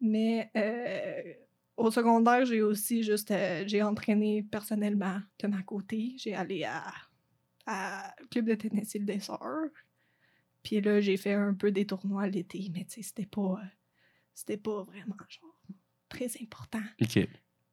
Mais 0.00 0.50
euh, 0.56 1.34
au 1.76 1.90
secondaire, 1.90 2.44
j'ai 2.46 2.62
aussi 2.62 3.02
juste 3.02 3.30
euh, 3.30 3.64
j'ai 3.66 3.82
entraîné 3.82 4.42
personnellement 4.42 5.20
de 5.38 5.46
ma 5.48 5.62
côté. 5.62 6.14
J'ai 6.16 6.34
allé 6.34 6.64
à, 6.64 6.92
à 7.66 8.14
club 8.30 8.46
de 8.46 8.54
tennis 8.54 8.94
Île 8.94 9.04
des 9.04 9.20
Sœurs. 9.20 9.70
Puis 10.62 10.80
là, 10.80 11.00
j'ai 11.00 11.16
fait 11.16 11.32
un 11.32 11.54
peu 11.54 11.70
des 11.70 11.86
tournois 11.86 12.26
l'été, 12.28 12.70
mais 12.72 12.84
tu 12.84 12.94
sais, 12.94 13.02
c'était 13.02 13.26
pas 13.26 13.60
euh, 13.62 13.66
c'était 14.34 14.58
pas 14.58 14.82
vraiment 14.84 15.16
genre 15.28 15.56
très 16.08 16.30
important. 16.42 16.82
OK. 17.00 17.28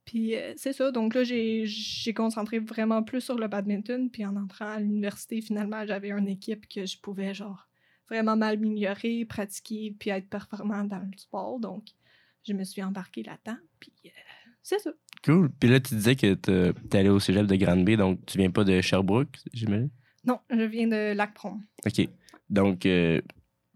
Puis 0.08 0.38
euh, 0.38 0.54
c'est 0.56 0.72
ça, 0.72 0.90
donc 0.90 1.14
là, 1.14 1.26
j'ai 1.26 1.66
j'ai 1.66 2.14
concentré 2.14 2.60
vraiment 2.60 3.04
plus 3.04 3.20
sur 3.20 3.36
le 3.36 3.50
badminton. 3.50 4.10
Puis 4.10 4.26
en 4.26 4.38
entrant 4.38 4.70
à 4.70 4.80
l'université, 4.80 5.42
finalement, 5.42 5.86
j'avais 5.86 6.12
une 6.12 6.30
équipe 6.30 6.66
que 6.70 6.86
je 6.86 6.98
pouvais, 6.98 7.34
genre, 7.34 7.68
vraiment 8.10 8.38
m'améliorer, 8.38 9.26
pratiquer, 9.26 9.94
puis 10.00 10.10
être 10.10 10.30
performant 10.30 10.86
dans 10.86 11.00
le 11.00 11.18
sport. 11.18 11.60
Donc, 11.60 11.90
je 12.48 12.54
me 12.54 12.64
suis 12.64 12.82
embarquée 12.82 13.22
là-dedans. 13.22 13.60
Puis 13.82 13.92
euh, 14.06 14.10
c'est 14.64 14.80
ça. 14.80 14.92
Cool. 15.26 15.50
Puis 15.60 15.70
là, 15.70 15.82
tu 15.82 15.96
disais 15.96 16.16
que 16.16 16.36
t'es 16.36 16.72
t'es 16.90 17.00
allé 17.00 17.10
au 17.10 17.20
cégep 17.20 17.46
de 17.46 17.56
Granby, 17.58 17.98
donc 17.98 18.26
tu 18.26 18.38
viens 18.38 18.50
pas 18.50 18.64
de 18.64 18.80
Sherbrooke, 18.80 19.36
j'imagine? 19.52 19.90
Non, 20.24 20.40
je 20.50 20.64
viens 20.64 20.88
de 20.88 21.14
Lac-Prom. 21.16 21.62
OK. 21.86 22.08
Donc, 22.50 22.86
euh, 22.86 23.20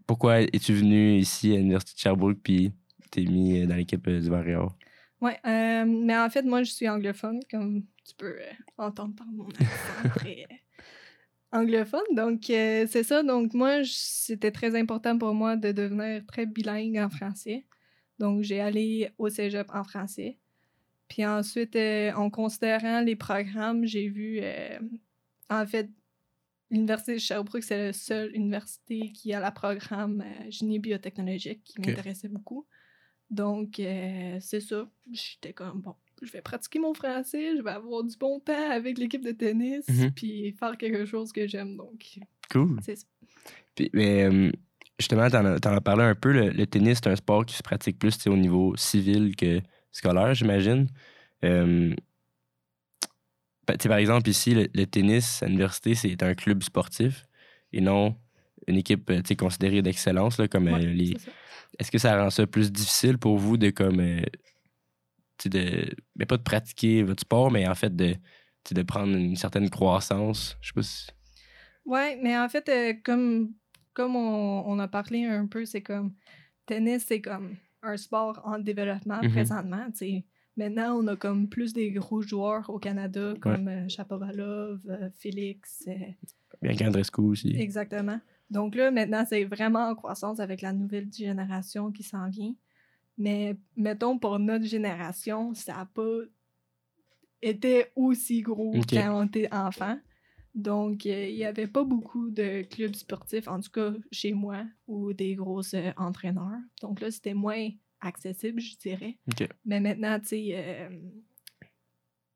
pourquoi 0.06 0.40
es-tu 0.40 0.72
venu 0.72 1.18
ici 1.18 1.52
à 1.52 1.56
l'Université 1.56 1.94
de 1.94 2.00
Sherbrooke 2.00 2.38
puis 2.42 2.72
t'es 3.10 3.24
mis 3.24 3.66
dans 3.66 3.74
l'équipe 3.74 4.08
du 4.08 4.30
Varéor? 4.30 4.74
Ouais, 5.22 5.38
euh, 5.46 5.84
mais 5.86 6.18
en 6.18 6.28
fait, 6.28 6.42
moi, 6.42 6.64
je 6.64 6.72
suis 6.72 6.88
anglophone, 6.88 7.38
comme 7.48 7.84
tu 8.04 8.14
peux 8.16 8.40
euh, 8.40 8.52
entendre 8.76 9.14
par 9.14 9.28
mon 9.28 9.48
accent 9.50 10.08
très 10.16 10.46
euh, 10.50 10.54
anglophone. 11.52 12.02
Donc, 12.16 12.50
euh, 12.50 12.88
c'est 12.90 13.04
ça. 13.04 13.22
Donc, 13.22 13.54
moi, 13.54 13.84
c'était 13.84 14.50
très 14.50 14.76
important 14.76 15.16
pour 15.16 15.32
moi 15.32 15.54
de 15.56 15.70
devenir 15.70 16.26
très 16.26 16.44
bilingue 16.44 16.98
en 16.98 17.08
français. 17.08 17.64
Donc, 18.18 18.42
j'ai 18.42 18.60
allé 18.60 19.12
au 19.16 19.28
cégep 19.28 19.70
en 19.72 19.84
français. 19.84 20.38
Puis 21.08 21.24
ensuite, 21.24 21.76
en 22.16 22.28
considérant 22.28 23.00
les 23.00 23.16
programmes, 23.16 23.84
j'ai 23.84 24.08
vu, 24.08 24.40
en 25.50 25.66
fait, 25.66 25.88
l'Université 26.70 27.14
de 27.14 27.18
Sherbrooke, 27.18 27.62
c'est 27.62 27.76
la 27.76 27.92
seule 27.92 28.34
université 28.34 29.12
qui 29.12 29.34
a 29.34 29.46
le 29.46 29.52
programme 29.54 30.24
génie 30.48 30.78
biotechnologique 30.78 31.62
qui 31.64 31.80
m'intéressait 31.80 32.28
beaucoup. 32.28 32.66
Donc, 33.32 33.80
euh, 33.80 34.36
c'est 34.40 34.60
ça. 34.60 34.86
J'étais 35.10 35.52
comme, 35.52 35.80
bon, 35.80 35.94
je 36.22 36.30
vais 36.30 36.42
pratiquer 36.42 36.78
mon 36.78 36.92
français, 36.94 37.56
je 37.56 37.62
vais 37.62 37.70
avoir 37.70 38.04
du 38.04 38.16
bon 38.16 38.38
temps 38.40 38.70
avec 38.70 38.98
l'équipe 38.98 39.24
de 39.24 39.32
tennis, 39.32 39.88
Mhm. 39.88 40.12
puis 40.12 40.52
faire 40.52 40.76
quelque 40.76 41.04
chose 41.06 41.32
que 41.32 41.46
j'aime. 41.48 41.76
Donc, 41.76 42.18
Cool. 42.50 42.78
c'est 42.82 42.94
ça. 42.96 43.06
Puis, 43.74 43.90
mais, 43.94 44.24
euh, 44.24 44.52
justement, 44.98 45.28
t'en 45.30 45.44
as, 45.46 45.58
t'en 45.60 45.72
as 45.74 45.80
parlé 45.80 46.04
un 46.04 46.14
peu. 46.14 46.30
Le, 46.32 46.50
le 46.50 46.66
tennis, 46.66 46.98
c'est 47.02 47.08
un 47.10 47.16
sport 47.16 47.46
qui 47.46 47.56
se 47.56 47.62
pratique 47.62 47.98
plus 47.98 48.26
au 48.26 48.36
niveau 48.36 48.76
civil 48.76 49.34
que 49.34 49.60
scolaire, 49.90 50.34
j'imagine. 50.34 50.88
Euh, 51.44 51.94
ben, 53.66 53.76
par 53.78 53.96
exemple, 53.96 54.28
ici, 54.28 54.54
le, 54.54 54.68
le 54.74 54.84
tennis 54.86 55.42
à 55.42 55.46
l'université, 55.46 55.94
c'est 55.94 56.22
un 56.22 56.34
club 56.34 56.62
sportif 56.62 57.24
et 57.72 57.80
non 57.80 58.16
une 58.68 58.76
équipe 58.76 59.10
euh, 59.10 59.22
considérée 59.38 59.82
d'excellence, 59.82 60.40
comme 60.50 60.68
euh, 60.68 60.72
Ouais, 60.72 60.86
les. 60.86 61.16
Est-ce 61.78 61.90
que 61.90 61.98
ça 61.98 62.22
rend 62.22 62.30
ça 62.30 62.46
plus 62.46 62.70
difficile 62.70 63.18
pour 63.18 63.38
vous 63.38 63.56
de 63.56 63.70
comme 63.70 64.00
euh, 64.00 64.20
de 65.46 65.90
mais 66.16 66.26
pas 66.26 66.36
de 66.36 66.42
pratiquer 66.42 67.02
votre 67.02 67.20
sport, 67.22 67.50
mais 67.50 67.66
en 67.66 67.74
fait 67.74 67.94
de, 67.94 68.14
de 68.70 68.82
prendre 68.82 69.16
une 69.16 69.36
certaine 69.36 69.68
croissance? 69.70 70.56
Je 70.60 70.68
sais 70.68 70.72
pas 70.74 70.82
si. 70.82 71.06
Ouais, 71.84 72.16
mais 72.22 72.38
en 72.38 72.48
fait, 72.48 72.68
euh, 72.68 72.94
comme, 73.02 73.52
comme 73.92 74.14
on, 74.14 74.62
on 74.66 74.78
a 74.78 74.86
parlé 74.86 75.24
un 75.24 75.46
peu, 75.46 75.64
c'est 75.64 75.82
comme 75.82 76.14
tennis, 76.66 77.04
c'est 77.08 77.20
comme 77.20 77.56
un 77.82 77.96
sport 77.96 78.40
en 78.44 78.58
développement 78.60 79.20
Mhm. 79.22 79.30
présentement. 79.30 79.86
Maintenant, 80.56 80.98
on 80.98 81.06
a 81.08 81.16
comme 81.16 81.48
plus 81.48 81.72
des 81.72 81.90
gros 81.90 82.20
joueurs 82.20 82.68
au 82.68 82.78
Canada, 82.78 83.34
comme 83.40 83.66
euh, 83.68 83.88
Shapovalov, 83.88 84.80
euh, 84.88 85.08
Félix. 85.18 85.88
Bien 86.60 86.76
qu'Andrescu 86.76 87.22
aussi. 87.22 87.56
Exactement. 87.56 88.20
Donc 88.50 88.74
là, 88.74 88.90
maintenant, 88.90 89.24
c'est 89.26 89.44
vraiment 89.44 89.88
en 89.88 89.94
croissance 89.94 90.40
avec 90.40 90.60
la 90.60 90.72
nouvelle 90.72 91.12
génération 91.12 91.90
qui 91.90 92.02
s'en 92.02 92.28
vient. 92.28 92.54
Mais 93.18 93.56
mettons, 93.76 94.18
pour 94.18 94.38
notre 94.38 94.64
génération, 94.64 95.54
ça 95.54 95.74
n'a 95.74 95.86
pas 95.86 96.20
été 97.42 97.86
aussi 97.96 98.40
gros 98.42 98.74
quand 98.88 99.20
on 99.20 99.26
était 99.26 99.52
enfant. 99.52 99.98
Donc, 100.54 101.06
euh, 101.06 101.28
il 101.28 101.36
n'y 101.36 101.44
avait 101.44 101.66
pas 101.66 101.82
beaucoup 101.82 102.30
de 102.30 102.62
clubs 102.62 102.94
sportifs, 102.94 103.48
en 103.48 103.60
tout 103.60 103.70
cas 103.70 103.92
chez 104.10 104.32
moi, 104.32 104.64
ou 104.86 105.12
des 105.12 105.34
gros 105.34 105.62
euh, 105.74 105.92
entraîneurs. 105.96 106.60
Donc 106.82 107.00
là, 107.00 107.10
c'était 107.10 107.34
moins 107.34 107.70
accessible, 108.00 108.60
je 108.60 108.76
dirais. 108.76 109.18
Mais 109.64 109.80
maintenant, 109.80 110.18
tu 110.20 110.26
sais, 110.26 110.50
euh, 110.52 110.90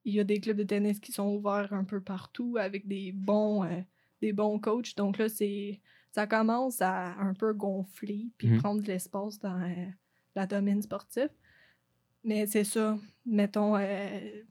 il 0.04 0.14
y 0.14 0.20
a 0.20 0.24
des 0.24 0.40
clubs 0.40 0.56
de 0.56 0.62
tennis 0.62 0.98
qui 0.98 1.12
sont 1.12 1.34
ouverts 1.34 1.72
un 1.72 1.84
peu 1.84 2.00
partout 2.00 2.56
avec 2.58 2.86
des 2.86 3.12
bons, 3.12 3.68
des 4.22 4.32
bons 4.32 4.58
coachs. 4.60 4.94
Donc 4.96 5.18
là, 5.18 5.28
c'est 5.28 5.80
ça 6.16 6.26
commence 6.26 6.80
à 6.80 7.12
un 7.20 7.34
peu 7.34 7.52
gonfler 7.52 8.28
puis 8.38 8.48
Mhm. 8.48 8.58
prendre 8.62 8.80
de 8.80 8.86
l'espace 8.86 9.38
dans 9.38 9.60
euh, 9.60 9.86
la 10.34 10.46
domaine 10.46 10.80
sportif. 10.80 11.28
Mais 12.24 12.46
c'est 12.46 12.64
ça, 12.64 12.96
mettons, 13.26 13.76
euh, 13.76 14.42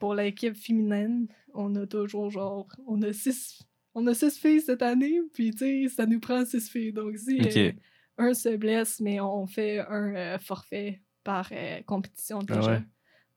pour 0.00 0.16
l'équipe 0.16 0.56
féminine, 0.56 1.28
on 1.54 1.76
a 1.76 1.86
toujours 1.86 2.28
genre, 2.28 2.66
on 2.88 3.00
a 3.02 3.12
six, 3.12 3.62
on 3.94 4.04
a 4.08 4.14
six 4.14 4.36
filles 4.36 4.62
cette 4.62 4.82
année, 4.82 5.20
puis 5.32 5.52
tu 5.52 5.58
sais, 5.58 5.88
ça 5.88 6.06
nous 6.06 6.18
prend 6.18 6.44
six 6.44 6.68
filles. 6.68 6.92
Donc 6.92 7.16
si 7.16 7.40
euh, 7.40 7.72
un 8.18 8.34
se 8.34 8.56
blesse, 8.56 8.98
mais 8.98 9.20
on 9.20 9.46
fait 9.46 9.78
un 9.78 10.40
forfait 10.40 11.02
par 11.22 11.52
compétition 11.86 12.40
Ah 12.48 12.56
déjà. 12.56 12.72
ouais. 12.72 12.82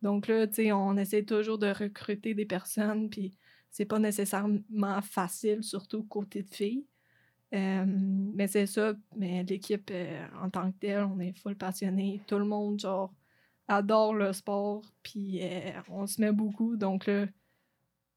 Donc 0.01 0.27
là, 0.27 0.47
tu 0.47 0.55
sais, 0.55 0.71
on 0.71 0.97
essaie 0.97 1.23
toujours 1.23 1.59
de 1.59 1.67
recruter 1.67 2.33
des 2.33 2.45
personnes, 2.47 3.11
puis 3.11 3.37
c'est 3.69 3.85
pas 3.85 3.99
nécessairement 3.99 5.01
facile, 5.03 5.61
surtout 5.61 6.03
côté 6.03 6.41
de 6.41 6.49
filles. 6.49 6.83
Euh, 7.55 7.85
mais 7.87 8.47
c'est 8.47 8.65
ça, 8.65 8.93
mais 9.15 9.43
l'équipe 9.43 9.89
euh, 9.91 10.25
en 10.41 10.49
tant 10.49 10.71
que 10.71 10.77
telle, 10.79 11.03
on 11.03 11.19
est 11.19 11.37
full 11.39 11.55
passionné. 11.55 12.19
Tout 12.27 12.37
le 12.37 12.45
monde, 12.45 12.79
genre, 12.79 13.13
adore 13.67 14.13
le 14.13 14.33
sport, 14.33 14.81
puis 15.01 15.39
euh, 15.41 15.71
on 15.89 16.05
se 16.05 16.19
met 16.19 16.31
beaucoup. 16.31 16.75
Donc 16.75 17.05
là, 17.05 17.27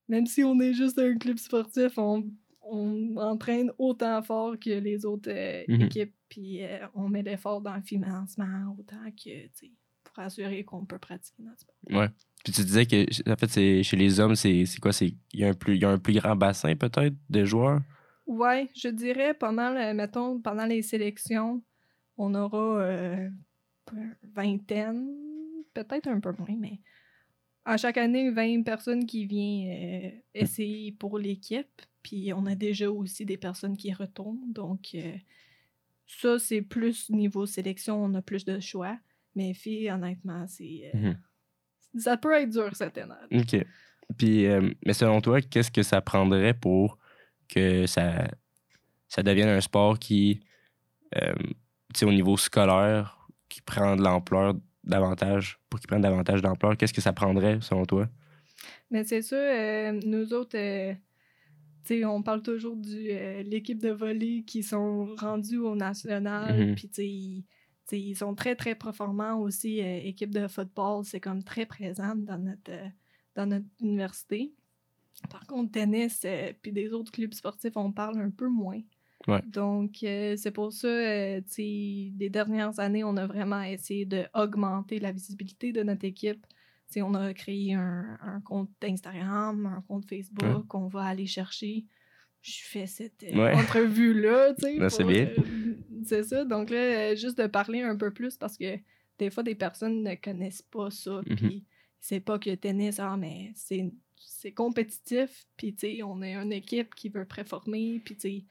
même 0.09 0.27
si 0.27 0.43
on 0.43 0.59
est 0.61 0.75
juste 0.75 0.99
un 0.99 1.17
club 1.17 1.39
sportif, 1.39 1.97
on, 1.99 2.25
on 2.63 3.17
entraîne 3.17 3.71
autant 3.79 4.23
fort 4.23 4.59
que 4.59 4.71
les 4.71 5.05
autres 5.07 5.31
euh, 5.31 5.63
Mhm. 5.69 5.83
équipes, 5.83 6.15
puis 6.29 6.61
on 6.95 7.09
met 7.09 7.23
l'effort 7.23 7.61
dans 7.61 7.77
le 7.77 7.83
financement 7.83 8.77
autant 8.79 9.11
que, 9.13 9.47
pour 10.05 10.19
assurer 10.19 10.65
qu'on 10.65 10.85
peut 10.85 10.99
pratiquer 10.99 11.43
notre 11.43 11.61
sport. 11.61 11.77
Ouais. 11.91 12.09
Puis 12.45 12.53
tu 12.53 12.63
disais 12.63 12.87
que, 12.87 13.31
en 13.31 13.37
fait, 13.37 13.83
chez 13.83 13.97
les 13.97 14.21
hommes, 14.21 14.35
c'est, 14.37 14.65
quoi? 14.81 14.93
C'est, 14.93 15.15
il, 15.33 15.41
y 15.41 15.45
a 15.45 15.49
un 15.49 15.55
plus, 15.55 15.77
il 15.77 15.83
y 15.83 15.85
a 15.85 15.91
un 15.91 15.99
plus 15.99 16.15
grand 16.15 16.37
bassin, 16.37 16.75
peut-être, 16.77 17.15
de 17.31 17.45
joueurs? 17.45 17.81
Ouais, 18.29 18.69
je 18.77 18.89
dirais 18.89 19.35
pendant, 19.35 19.71
le, 19.71 19.93
mettons, 19.95 20.39
pendant 20.41 20.67
les 20.67 20.83
sélections, 20.83 21.63
on 22.17 22.35
aura 22.35 22.81
euh, 22.83 23.29
une 23.93 24.17
vingtaine, 24.35 25.09
peut-être 25.75 26.09
un 26.09 26.21
peu 26.21 26.33
moins, 26.39 26.57
mais 26.59 26.79
à 27.65 27.77
chaque 27.77 27.97
année, 27.99 28.31
20 28.31 28.63
personnes 28.63 29.07
qui 29.07 29.27
viennent 29.27 30.05
euh, 30.07 30.11
essayer 30.35 30.93
pour 30.93 31.19
l'équipe. 31.19 31.83
Puis 32.03 32.33
on 32.33 32.47
a 32.47 32.55
déjà 32.55 32.91
aussi 32.91 33.25
des 33.25 33.37
personnes 33.37 33.77
qui 33.77 33.93
retournent. 33.93 34.53
Donc, 34.53 34.91
euh, 34.95 35.13
ça, 36.07 36.39
c'est 36.39 36.63
plus 36.63 37.11
niveau 37.11 37.45
sélection, 37.47 38.03
on 38.03 38.15
a 38.15 38.23
plus 38.23 38.45
de 38.45 38.61
choix. 38.61 38.99
Mais 39.35 39.53
filles, 39.55 39.91
honnêtement, 39.91 40.47
c'est. 40.47 40.91
euh, 40.95 41.13
Ça 41.97 42.17
peut 42.17 42.33
être 42.35 42.51
dur 42.51 42.75
cette 42.75 42.97
année. 42.99 43.15
OK. 43.33 43.65
Puis, 44.17 44.47
euh, 44.47 44.71
mais 44.87 44.95
selon 44.95 45.21
toi, 45.21 45.41
qu'est-ce 45.43 45.71
que 45.71 45.83
ça 45.83 46.01
prendrait 46.01 46.55
pour 46.55 46.99
que 47.49 47.87
ça, 47.87 48.29
ça 49.09 49.23
devienne 49.23 49.49
un 49.49 49.61
sport 49.61 49.99
qui, 49.99 50.41
euh, 51.17 51.35
au 52.03 52.13
niveau 52.13 52.37
scolaire, 52.37 53.27
qui 53.49 53.61
prend 53.63 53.97
de 53.97 54.03
l'ampleur 54.03 54.55
davantage, 54.85 55.59
pour 55.69 55.81
qu'il 55.81 55.89
prenne 55.89 56.03
davantage 56.03 56.43
d'ampleur, 56.43 56.77
qu'est-ce 56.77 56.95
que 56.95 57.01
ça 57.01 57.13
prendrait, 57.13 57.59
selon 57.61 57.85
toi? 57.87 58.09
Mais 58.91 59.05
c'est 59.05 59.23
ça, 59.23 59.37
euh, 59.37 60.01
nous 60.05 60.33
autres, 60.33 60.57
euh, 60.59 60.95
on 62.05 62.23
parle 62.23 62.43
toujours 62.43 62.77
de 62.77 63.43
l'équipe 63.43 63.79
de 63.81 63.91
volley 63.91 64.43
qui 64.47 64.63
sont 64.63 65.15
rendus 65.17 65.59
au 65.59 65.75
national, 65.75 66.69
Mhm. 66.69 66.75
puis 66.75 66.91
ils- 66.99 67.45
ils 67.93 68.15
sont 68.17 68.35
très, 68.35 68.55
très 68.55 68.75
performants 68.75 69.41
aussi. 69.41 69.79
équipe 69.81 70.31
de 70.35 70.47
football, 70.49 71.05
c'est 71.05 71.21
comme 71.21 71.43
très 71.43 71.65
présente 71.65 72.25
dans 72.25 72.37
notre, 72.39 72.73
dans 73.35 73.47
notre 73.47 73.67
université. 73.81 74.53
Par 75.31 75.47
contre, 75.47 75.73
tennis, 75.73 76.23
euh, 76.25 76.53
puis 76.63 76.73
des 76.73 76.93
autres 76.93 77.11
clubs 77.13 77.35
sportifs, 77.35 77.77
on 77.77 77.93
parle 77.93 78.19
un 78.21 78.31
peu 78.31 78.49
moins. 78.49 78.81
Ouais. 79.27 79.43
Donc, 79.47 79.97
euh, 80.05 80.37
c'est 80.37 80.53
pour 80.53 80.73
ça, 80.73 80.87
euh, 80.89 81.41
tu 81.41 81.51
sais, 81.53 82.13
les 82.19 82.31
dernières 82.31 82.79
années, 82.79 83.05
on 83.05 83.17
a 83.17 83.27
vraiment 83.27 83.61
essayé 83.63 84.07
d'augmenter 84.07 85.01
la 85.01 85.13
visibilité 85.13 85.73
de 85.73 85.83
notre 85.83 86.05
équipe. 86.05 86.47
Tu 86.87 86.95
sais, 86.95 87.03
on 87.03 87.13
a 87.15 87.35
créé 87.35 87.75
un, 87.75 88.17
un 88.23 88.41
compte 88.41 88.71
Instagram, 88.83 89.67
un 89.67 89.83
compte 89.83 90.09
Facebook 90.09 90.67
qu'on 90.69 90.87
va 90.87 91.03
aller 91.05 91.27
chercher. 91.27 91.85
Je 92.41 92.61
fais 92.63 92.87
cette 92.87 93.25
euh, 93.25 93.37
Ouais. 93.37 93.55
entrevue-là, 93.55 94.55
tu 94.55 94.63
sais. 94.79 94.89
C'est 94.91 95.05
bien. 95.05 95.27
euh, 95.27 95.75
c'est 96.05 96.23
ça. 96.23 96.45
Donc 96.45 96.71
là, 96.71 97.15
juste 97.17 97.37
de 97.39 97.47
parler 97.49 97.83
un 97.83 97.97
peu 97.97 98.13
plus 98.13 98.37
parce 98.37 98.57
que 98.57 98.79
des 99.19 99.31
fois, 99.31 99.43
des 99.43 99.57
personnes 99.57 100.03
ne 100.05 100.15
connaissent 100.15 100.63
pas 100.63 100.91
ça. 100.91 101.21
Mhm. 101.27 101.37
Puis 101.37 101.65
c'est 102.01 102.21
pas 102.21 102.39
que 102.39 102.55
tennis, 102.55 103.01
ah, 103.01 103.17
mais 103.19 103.51
c'est 103.57 103.93
c'est 104.21 104.53
compétitif. 104.53 105.47
Puis 105.57 105.75
tu 105.75 105.97
sais, 105.97 106.03
on 106.03 106.23
est 106.23 106.35
une 106.35 106.53
équipe 106.53 106.95
qui 106.95 107.09
veut 107.09 107.25
performer. 107.25 108.01
Puis 108.05 108.15
tu 108.17 108.21
sais, 108.21 108.45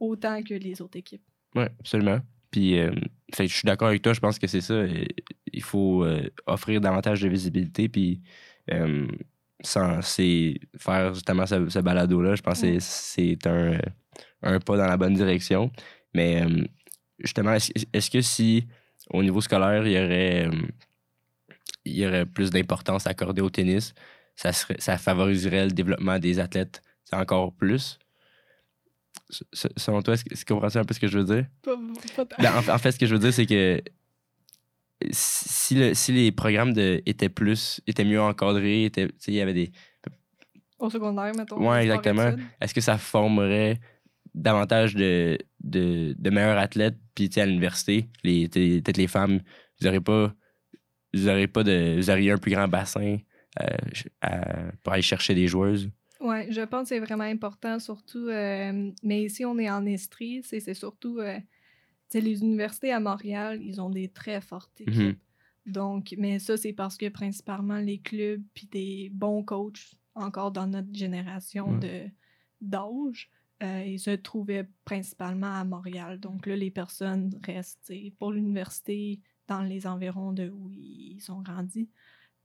autant 0.00 0.42
que 0.42 0.54
les 0.54 0.80
autres 0.82 0.98
équipes. 0.98 1.24
Oui, 1.54 1.64
absolument. 1.80 2.20
Puis, 2.50 2.78
euh, 2.78 2.92
fait 3.34 3.46
je 3.48 3.54
suis 3.54 3.66
d'accord 3.66 3.88
avec 3.88 4.02
toi, 4.02 4.12
je 4.12 4.20
pense 4.20 4.38
que 4.38 4.46
c'est 4.46 4.60
ça. 4.60 4.74
euh, 4.74 5.04
Il 5.52 5.62
faut 5.62 6.04
euh, 6.04 6.30
offrir 6.46 6.80
davantage 6.80 7.20
de 7.20 7.28
visibilité, 7.28 7.88
puis 7.88 8.20
euh, 8.72 9.06
sans, 9.62 10.00
faire 10.78 11.14
justement 11.14 11.46
ce, 11.46 11.68
ce 11.68 11.78
balado-là, 11.80 12.34
je 12.36 12.42
pense 12.42 12.60
que 12.60 12.66
Ouais. 12.66 12.80
c'est 12.80 13.36
c'est 13.36 13.46
un, 13.46 13.78
un 14.42 14.60
pas 14.60 14.76
dans 14.76 14.86
la 14.86 14.96
bonne 14.96 15.14
direction. 15.14 15.70
Mais 16.14 16.44
justement, 17.18 17.54
est-ce 17.54 18.10
que 18.10 18.20
si 18.20 18.66
au 19.10 19.22
niveau 19.22 19.40
scolaire, 19.40 19.86
il 19.86 19.92
y 19.92 19.98
aurait, 19.98 20.50
il 21.84 21.96
y 21.96 22.06
aurait 22.06 22.26
plus 22.26 22.50
d'importance 22.50 23.06
accordée 23.06 23.42
au 23.42 23.50
tennis, 23.50 23.94
ça, 24.36 24.52
serait, 24.52 24.76
ça 24.78 24.96
favoriserait 24.98 25.64
le 25.66 25.72
développement 25.72 26.18
des 26.18 26.38
athlètes 26.38 26.82
encore 27.12 27.52
plus? 27.54 27.98
S- 29.30 29.66
Selon 29.76 30.02
toi, 30.02 30.14
est-ce 30.14 30.24
que 30.24 30.32
est-ce 30.32 30.44
que 30.44 30.48
tu 30.54 30.54
comprends 30.60 30.76
un 30.80 30.84
peu 30.84 30.94
ce 30.94 31.00
que 31.00 31.08
je 31.08 31.18
veux 31.18 31.24
dire? 31.24 31.46
Ben, 32.38 32.52
en, 32.54 32.74
en 32.74 32.78
fait, 32.78 32.92
ce 32.92 32.98
que 32.98 33.06
je 33.06 33.14
veux 33.14 33.20
dire, 33.20 33.32
c'est 33.32 33.46
que 33.46 33.82
si, 35.10 35.74
le- 35.74 35.94
si 35.94 36.12
les 36.12 36.32
programmes 36.32 36.72
de, 36.72 37.02
étaient 37.06 37.28
plus, 37.28 37.80
étaient 37.86 38.04
mieux 38.04 38.20
encadrés, 38.20 38.84
étaient, 38.84 39.08
il 39.26 39.34
y 39.34 39.40
avait 39.40 39.54
des. 39.54 39.72
Au 40.78 40.90
secondaire, 40.90 41.32
mettons. 41.36 41.56
Sport 41.56 41.76
exactement. 41.76 42.22
Est-ce 42.60 42.74
que 42.74 42.80
ça 42.80 42.98
formerait 42.98 43.80
davantage 44.34 44.94
de, 44.94 45.38
de, 45.60 46.14
de 46.18 46.30
meilleurs 46.30 46.58
athlètes? 46.58 46.96
Puis, 47.14 47.30
à 47.36 47.46
l'université, 47.46 48.08
peut-être 48.22 48.96
les 48.98 49.06
femmes, 49.06 49.40
vous 49.80 49.86
n'aurez 49.86 50.00
pas, 50.00 50.34
vous 51.14 51.48
pas 51.48 51.62
de, 51.64 51.96
vous 51.96 52.10
auriez 52.10 52.30
un 52.32 52.38
plus 52.38 52.52
grand 52.52 52.68
bassin 52.68 53.18
à- 54.20 54.72
pour 54.82 54.92
aller 54.92 55.02
chercher 55.02 55.34
des 55.34 55.46
joueuses. 55.46 55.90
Oui, 56.20 56.50
je 56.50 56.62
pense 56.62 56.82
que 56.84 56.88
c'est 56.88 57.00
vraiment 57.00 57.24
important, 57.24 57.78
surtout. 57.78 58.28
euh, 58.28 58.90
mais 59.02 59.22
ici, 59.24 59.44
on 59.44 59.58
est 59.58 59.70
en 59.70 59.84
Estrie, 59.86 60.42
c'est 60.42 60.60
c'est 60.60 60.74
surtout. 60.74 61.18
euh, 61.18 61.38
tu 62.08 62.18
sais, 62.18 62.20
les 62.20 62.40
universités 62.40 62.92
à 62.92 63.00
Montréal, 63.00 63.60
ils 63.62 63.80
ont 63.80 63.90
des 63.90 64.08
très 64.08 64.40
fortes 64.40 64.80
équipes. 64.80 64.96
Mhm. 65.66 65.72
Donc, 65.72 66.14
mais 66.16 66.38
ça, 66.38 66.56
c'est 66.56 66.72
parce 66.72 66.96
que 66.96 67.08
principalement 67.08 67.78
les 67.78 67.98
clubs 67.98 68.42
puis 68.54 68.66
des 68.68 69.10
bons 69.12 69.42
coachs, 69.42 69.94
encore 70.14 70.52
dans 70.52 70.66
notre 70.68 70.94
génération 70.94 71.76
de 71.78 72.02
d'âge, 72.60 73.28
euh, 73.62 73.84
ils 73.84 73.98
se 73.98 74.10
trouvaient 74.12 74.68
principalement 74.84 75.52
à 75.52 75.64
Montréal. 75.64 76.20
Donc 76.20 76.46
là, 76.46 76.56
les 76.56 76.70
personnes 76.70 77.38
restent 77.44 77.92
pour 78.18 78.32
l'université 78.32 79.20
dans 79.48 79.62
les 79.62 79.86
environs 79.86 80.32
de 80.32 80.48
où 80.48 80.70
ils 80.70 81.20
sont 81.20 81.42
grandis. 81.42 81.88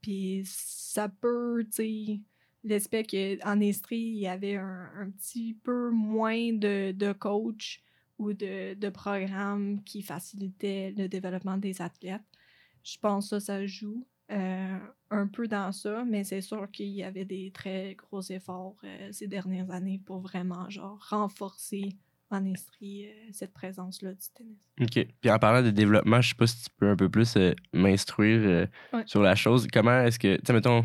Puis 0.02 0.42
ça 0.44 1.08
peut, 1.08 1.64
tu 1.64 1.76
sais, 1.76 2.20
l'aspect 2.64 3.04
qu'en 3.04 3.60
Estrie, 3.60 3.96
il 3.96 4.18
y 4.18 4.26
avait 4.26 4.56
un, 4.56 5.10
petit 5.16 5.54
peu 5.54 5.90
moins 5.90 6.52
de, 6.52 6.92
de 6.92 7.12
coachs 7.12 7.80
ou 8.18 8.32
de, 8.34 8.74
de 8.74 8.88
programmes 8.90 9.82
qui 9.84 10.02
facilitaient 10.02 10.92
le 10.96 11.08
développement 11.08 11.56
des 11.56 11.80
athlètes. 11.80 12.20
Je 12.84 12.98
pense 12.98 13.30
que 13.30 13.38
ça, 13.38 13.40
ça 13.40 13.66
joue. 13.66 14.04
euh, 14.30 14.78
un 15.10 15.26
peu 15.26 15.46
dans 15.46 15.72
ça, 15.72 16.04
mais 16.04 16.24
c'est 16.24 16.40
sûr 16.40 16.70
qu'il 16.70 16.88
y 16.88 17.02
avait 17.02 17.24
des 17.24 17.50
très 17.50 17.94
gros 17.94 18.22
efforts 18.22 18.76
euh, 18.84 19.12
ces 19.12 19.26
dernières 19.28 19.70
années 19.70 20.00
pour 20.04 20.20
vraiment 20.20 20.70
genre 20.70 20.98
renforcer 21.10 21.96
en 22.32 22.44
Estrie 22.46 23.06
euh, 23.06 23.28
cette 23.32 23.52
présence-là 23.52 24.12
du 24.12 24.26
tennis. 24.34 24.58
OK. 24.80 25.06
Puis 25.20 25.30
en 25.30 25.38
parlant 25.38 25.62
de 25.62 25.70
développement, 25.70 26.20
je 26.20 26.30
sais 26.30 26.34
pas 26.34 26.46
si 26.46 26.62
tu 26.64 26.70
peux 26.76 26.88
un 26.88 26.96
peu 26.96 27.08
plus 27.08 27.36
euh, 27.36 27.52
m'instruire 27.72 28.40
euh, 28.42 28.66
Ouais. 28.92 29.02
sur 29.06 29.22
la 29.22 29.34
chose. 29.34 29.66
Comment 29.72 30.02
est-ce 30.02 30.18
que, 30.18 30.36
tu 30.36 30.42
sais, 30.46 30.52
mettons, 30.52 30.84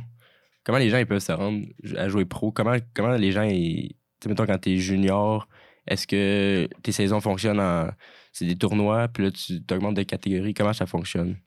comment 0.63 0.77
les 0.77 0.89
gens 0.89 0.97
ils 0.97 1.05
peuvent 1.07 1.19
se 1.19 1.31
rendre 1.31 1.65
à 1.95 2.09
jouer 2.09 2.25
pro? 2.25 2.51
Comment, 2.51 2.75
comment 2.93 3.15
les 3.15 3.31
gens, 3.31 3.47
tu 3.47 3.89
sais, 4.21 4.29
mettons, 4.29 4.45
quand 4.45 4.57
t'es 4.57 4.77
junior, 4.77 5.47
est-ce 5.87 6.05
que 6.07 6.67
tes 6.83 6.91
saisons 6.91 7.21
fonctionnent 7.21 7.59
en. 7.59 7.89
C'est 8.33 8.45
des 8.45 8.55
tournois, 8.55 9.07
puis 9.07 9.23
là, 9.23 9.31
tu 9.31 9.59
augmentes 9.71 9.95
de 9.95 10.03
catégorie. 10.03 10.53
Comment 10.53 10.73
ça 10.73 10.85
fonctionne? 10.85 11.37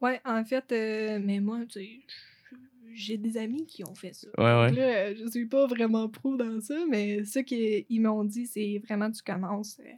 Ouais, 0.00 0.20
en 0.24 0.44
fait, 0.44 0.70
euh, 0.70 1.18
mais 1.20 1.40
moi, 1.40 1.60
tu 1.68 1.80
sais, 1.80 1.88
j'ai 2.94 3.16
des 3.18 3.36
amis 3.36 3.66
qui 3.66 3.84
ont 3.84 3.94
fait 3.94 4.12
ça. 4.14 4.28
Ouais. 4.38 4.68
Donc 4.68 4.76
là, 4.78 5.14
je 5.14 5.26
suis 5.28 5.46
pas 5.46 5.66
vraiment 5.66 6.08
pro 6.08 6.36
dans 6.36 6.60
ça, 6.60 6.76
mais 6.88 7.24
ce 7.24 7.38
qu'ils 7.40 8.00
m'ont 8.00 8.24
dit, 8.24 8.46
c'est 8.46 8.78
vraiment 8.84 9.10
tu 9.10 9.22
commences 9.22 9.78
euh, 9.80 9.90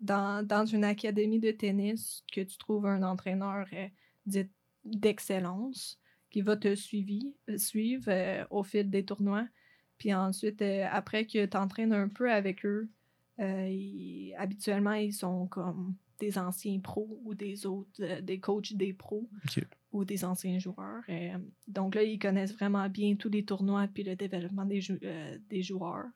dans, 0.00 0.46
dans 0.46 0.64
une 0.64 0.84
académie 0.84 1.40
de 1.40 1.50
tennis 1.50 2.24
que 2.32 2.40
tu 2.40 2.56
trouves 2.58 2.86
un 2.86 3.02
entraîneur 3.02 3.66
euh, 3.72 4.44
d'excellence 4.84 5.98
qui 6.30 6.42
va 6.42 6.56
te 6.56 6.68
suivi- 6.74 7.34
euh, 7.48 7.58
suivre 7.58 8.04
euh, 8.08 8.44
au 8.50 8.62
fil 8.62 8.88
des 8.88 9.04
tournois. 9.04 9.46
Puis 9.98 10.14
ensuite, 10.14 10.62
euh, 10.62 10.86
après 10.90 11.26
que 11.26 11.44
tu 11.44 11.56
entraînes 11.56 11.92
un 11.92 12.08
peu 12.08 12.30
avec 12.32 12.64
eux, 12.64 12.88
euh, 13.40 13.68
ils- 13.68 14.34
habituellement, 14.38 14.92
ils 14.92 15.12
sont 15.12 15.46
comme 15.48 15.96
des 16.18 16.38
anciens 16.38 16.78
pros 16.80 17.20
ou 17.24 17.34
des 17.34 17.66
autres, 17.66 18.20
des 18.20 18.38
coachs 18.40 18.74
des 18.74 18.92
pros. 18.92 19.28
Ou 19.92 20.04
des 20.04 20.24
anciens 20.24 20.58
joueurs. 20.58 21.02
Euh, 21.08 21.36
donc 21.66 21.94
là, 21.94 22.02
ils 22.02 22.18
connaissent 22.18 22.54
vraiment 22.54 22.88
bien 22.88 23.16
tous 23.16 23.28
les 23.28 23.44
tournois 23.44 23.88
puis 23.92 24.02
le 24.04 24.14
développement 24.16 24.64
des, 24.64 24.80
jou- 24.80 24.98
euh, 25.02 25.38
des 25.48 25.62
joueurs. 25.62 26.06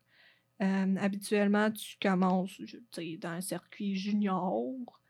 Euh, 0.62 0.96
habituellement, 1.00 1.70
tu 1.72 1.96
commences 2.00 2.60
je- 2.64 3.16
dans 3.18 3.28
un 3.30 3.40
circuit 3.40 3.96
junior 3.96 5.00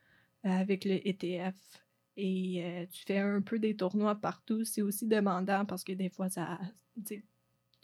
avec 0.42 0.84
le 0.84 1.06
ETF 1.06 1.54
et 2.16 2.86
tu 2.90 3.02
fais 3.06 3.18
un 3.18 3.40
peu 3.42 3.58
des 3.58 3.76
tournois 3.76 4.14
partout. 4.14 4.64
C'est 4.64 4.82
aussi 4.82 5.06
demandant 5.06 5.64
parce 5.64 5.84
que 5.84 5.92
des 5.92 6.08
fois, 6.08 6.28
ça, 6.28 6.58
tu 7.06 7.22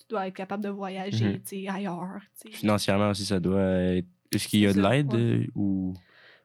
dois 0.09 0.29
être 0.29 0.35
capable 0.35 0.63
de 0.65 0.69
voyager 0.71 1.41
tu 1.41 1.63
sais, 1.65 1.69
ailleurs. 1.69 2.21
Financièrement 2.51 3.11
aussi, 3.11 3.25
ça 3.25 3.41
doit 3.41 3.63
être. 3.63 4.07
Est-ce 4.33 4.47
qu'il 4.49 4.61
y 4.61 4.67
a 4.67 4.73
de 4.73 4.81
l'aide 4.81 5.49
ou? 5.55 5.95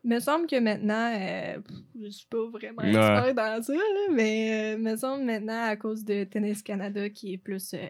Il 0.05 0.09
me 0.09 0.19
semble 0.19 0.45
que 0.45 0.59
maintenant, 0.59 1.11
euh, 1.19 1.59
je 1.99 2.09
suis 2.09 2.27
pas 2.27 2.47
vraiment 2.47 2.83
expert 2.83 3.33
dans 3.33 3.63
ça, 3.63 3.73
là, 3.73 4.13
mais 4.13 4.75
euh, 4.75 4.77
me 4.77 4.95
semble 4.95 5.23
maintenant, 5.23 5.63
à 5.63 5.75
cause 5.75 6.05
de 6.05 6.23
Tennis 6.25 6.61
Canada, 6.61 7.09
qui 7.09 7.33
est 7.33 7.37
plus. 7.39 7.73
euh, 7.73 7.87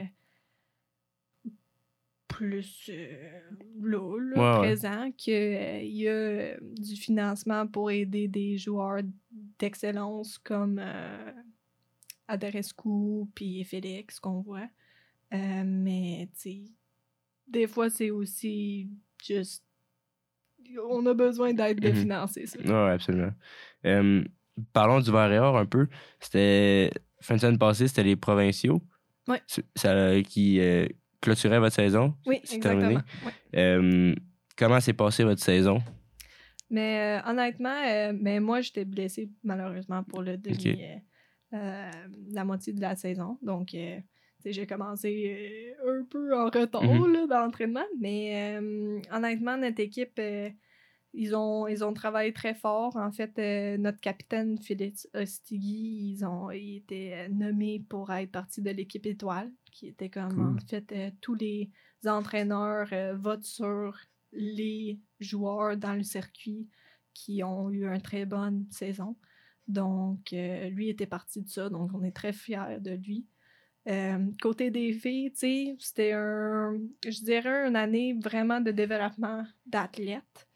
plus 2.27 2.89
euh, 2.89 3.39
là, 3.81 4.17
là, 4.19 4.53
Ouais, 4.59 4.67
présent, 4.67 5.11
qu'il 5.11 5.33
y 5.87 6.07
a 6.07 6.11
euh, 6.11 6.57
du 6.61 6.95
financement 6.95 7.67
pour 7.67 7.91
aider 7.91 8.27
des 8.27 8.57
joueurs 8.57 9.01
d'excellence 9.59 10.37
comme 10.37 10.79
euh, 10.81 11.31
Adarescu 12.27 13.25
puis 13.33 13.63
Félix 13.63 14.19
qu'on 14.19 14.41
voit. 14.41 14.67
Euh, 15.33 15.63
mais, 15.65 16.29
tu 16.33 16.39
sais, 16.39 16.63
des 17.47 17.67
fois, 17.67 17.89
c'est 17.89 18.09
aussi 18.11 18.89
juste. 19.21 19.64
On 20.89 21.05
a 21.05 21.13
besoin 21.13 21.53
d'aide 21.53 21.79
de 21.79 21.89
Mhm. 21.89 21.95
financer 21.95 22.45
ça. 22.45 22.59
Oui, 22.63 22.71
absolument. 22.91 23.31
Euh, 23.85 24.23
parlons 24.73 24.99
du 24.99 25.11
verre 25.11 25.31
et 25.31 25.39
or 25.39 25.57
un 25.57 25.65
peu. 25.65 25.87
C'était. 26.19 26.91
Fin 27.21 27.35
de 27.35 27.39
semaine 27.41 27.57
passée, 27.57 27.87
c'était 27.87 28.03
les 28.03 28.15
provinciaux. 28.15 28.81
Ouais. 29.27 29.41
Ça, 29.75 30.21
qui 30.21 30.59
euh, 30.59 30.85
clôturaient 31.21 31.59
votre 31.59 31.75
saison. 31.75 32.13
Oui, 32.27 32.39
C'est 32.43 32.57
exactement. 32.57 32.81
terminé. 32.81 33.01
Ouais. 33.25 33.59
Euh, 33.59 34.15
comment 34.55 34.79
s'est 34.79 34.93
passée 34.93 35.23
votre 35.23 35.41
saison? 35.41 35.79
Mais 36.69 37.19
euh, 37.19 37.29
honnêtement, 37.29 37.81
euh, 37.87 38.13
mais 38.19 38.39
moi, 38.39 38.61
j'étais 38.61 38.85
blessée 38.85 39.29
malheureusement 39.43 40.03
pour 40.03 40.21
le 40.21 40.37
demi, 40.37 40.77
euh, 40.81 40.95
euh, 41.57 41.91
la 42.31 42.43
moitié 42.45 42.73
de 42.73 42.81
la 42.81 42.95
saison. 42.95 43.37
Donc, 43.41 43.73
euh, 43.73 43.99
j'ai 44.51 44.67
commencé 44.67 45.75
euh, 45.85 45.99
un 45.99 46.03
peu 46.05 46.35
en 46.37 46.45
retard 46.45 46.83
Mhm. 46.83 47.13
là, 47.13 47.27
dans 47.27 47.39
l'entraînement. 47.39 47.85
Mais 47.99 48.57
euh, 48.59 48.99
honnêtement, 49.11 49.57
notre 49.57 49.79
équipe, 49.81 50.17
euh, 50.19 50.49
ils, 51.13 51.35
ont, 51.35 51.67
ils 51.67 51.83
ont 51.83 51.93
travaillé 51.93 52.33
très 52.33 52.53
fort. 52.53 52.95
En 52.97 53.11
fait, 53.11 53.37
notre 53.77 53.99
capitaine 53.99 54.57
Félix 54.59 55.07
Ostigui, 55.13 56.11
ils 56.13 56.25
ont 56.25 56.51
il 56.51 56.77
était 56.77 57.13
euh, 57.15 57.33
nommé 57.33 57.83
pour 57.87 58.11
être 58.11 58.31
partie 58.31 58.61
de 58.61 58.69
l'équipe 58.71 59.05
étoile, 59.05 59.51
qui 59.71 59.87
était 59.87 60.09
comme 60.09 60.33
Cool. 60.33 60.57
en 60.63 60.67
fait 60.67 61.13
tous 61.21 61.35
les 61.35 61.69
entraîneurs 62.05 62.89
votent 63.17 63.43
sur 63.45 63.97
les 64.31 64.99
joueurs 65.19 65.77
dans 65.77 65.93
le 65.93 66.03
circuit 66.03 66.67
qui 67.13 67.43
ont 67.43 67.69
eu 67.71 67.85
une 67.87 68.01
très 68.01 68.25
bonne 68.25 68.65
saison. 68.69 69.15
Donc, 69.67 70.31
lui 70.71 70.89
était 70.89 71.07
parti 71.07 71.41
de 71.41 71.47
ça, 71.49 71.69
donc 71.69 71.91
on 71.93 72.03
est 72.03 72.11
très 72.11 72.33
fiers 72.33 72.77
de 72.79 72.91
lui. 72.91 73.25
Euh, 73.87 74.17
côté 74.41 74.71
des 74.71 74.93
filles, 74.93 75.31
c'était 75.79 76.13
un, 76.13 76.75
je 77.07 77.19
dirais, 77.23 77.67
une 77.67 77.75
année 77.75 78.13
vraiment 78.13 78.59
de 78.59 78.71
développement 78.71 79.45
d'athlètes. 79.65 80.47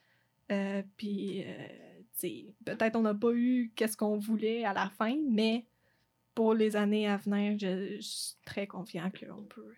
Euh, 0.52 0.82
Puis, 0.98 1.44
euh, 1.46 1.68
peut-être 2.66 2.96
on 2.96 3.02
n'a 3.04 3.14
pas 3.14 3.32
eu 3.34 3.72
qu'est-ce 3.76 3.96
qu'on 3.96 4.18
voulait 4.18 4.66
à 4.66 4.74
la 4.74 4.90
fin, 4.90 5.16
mais 5.30 5.66
pour 6.34 6.54
les 6.56 6.76
années 6.76 7.08
à 7.08 7.18
venir, 7.18 7.58
je, 7.60 7.98
je 7.98 8.02
suis 8.02 8.36
très 8.46 8.66
confiant 8.66 9.12
qu'on 9.12 9.44
peut 9.44 9.74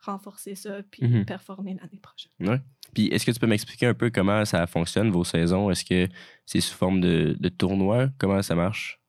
renforcer 0.00 0.54
ça 0.54 0.82
puis 0.90 1.02
Mhm. 1.08 1.24
performer 1.24 1.74
l'année 1.74 1.98
prochaine. 2.00 2.30
Ouais. 2.40 2.60
Puis 2.94 3.08
est-ce 3.08 3.26
que 3.26 3.32
tu 3.32 3.40
peux 3.40 3.46
m'expliquer 3.48 3.86
un 3.86 3.94
peu 3.94 4.10
comment 4.10 4.44
ça 4.44 4.64
fonctionne, 4.68 5.10
vos 5.10 5.24
saisons? 5.24 5.70
Est-ce 5.70 5.84
que 5.84 6.06
c'est 6.44 6.60
sous 6.60 6.74
forme 6.76 7.00
de, 7.00 7.36
de 7.40 7.48
tournoi? 7.48 8.08
Comment 8.18 8.40
ça 8.42 8.54
marche? 8.54 9.00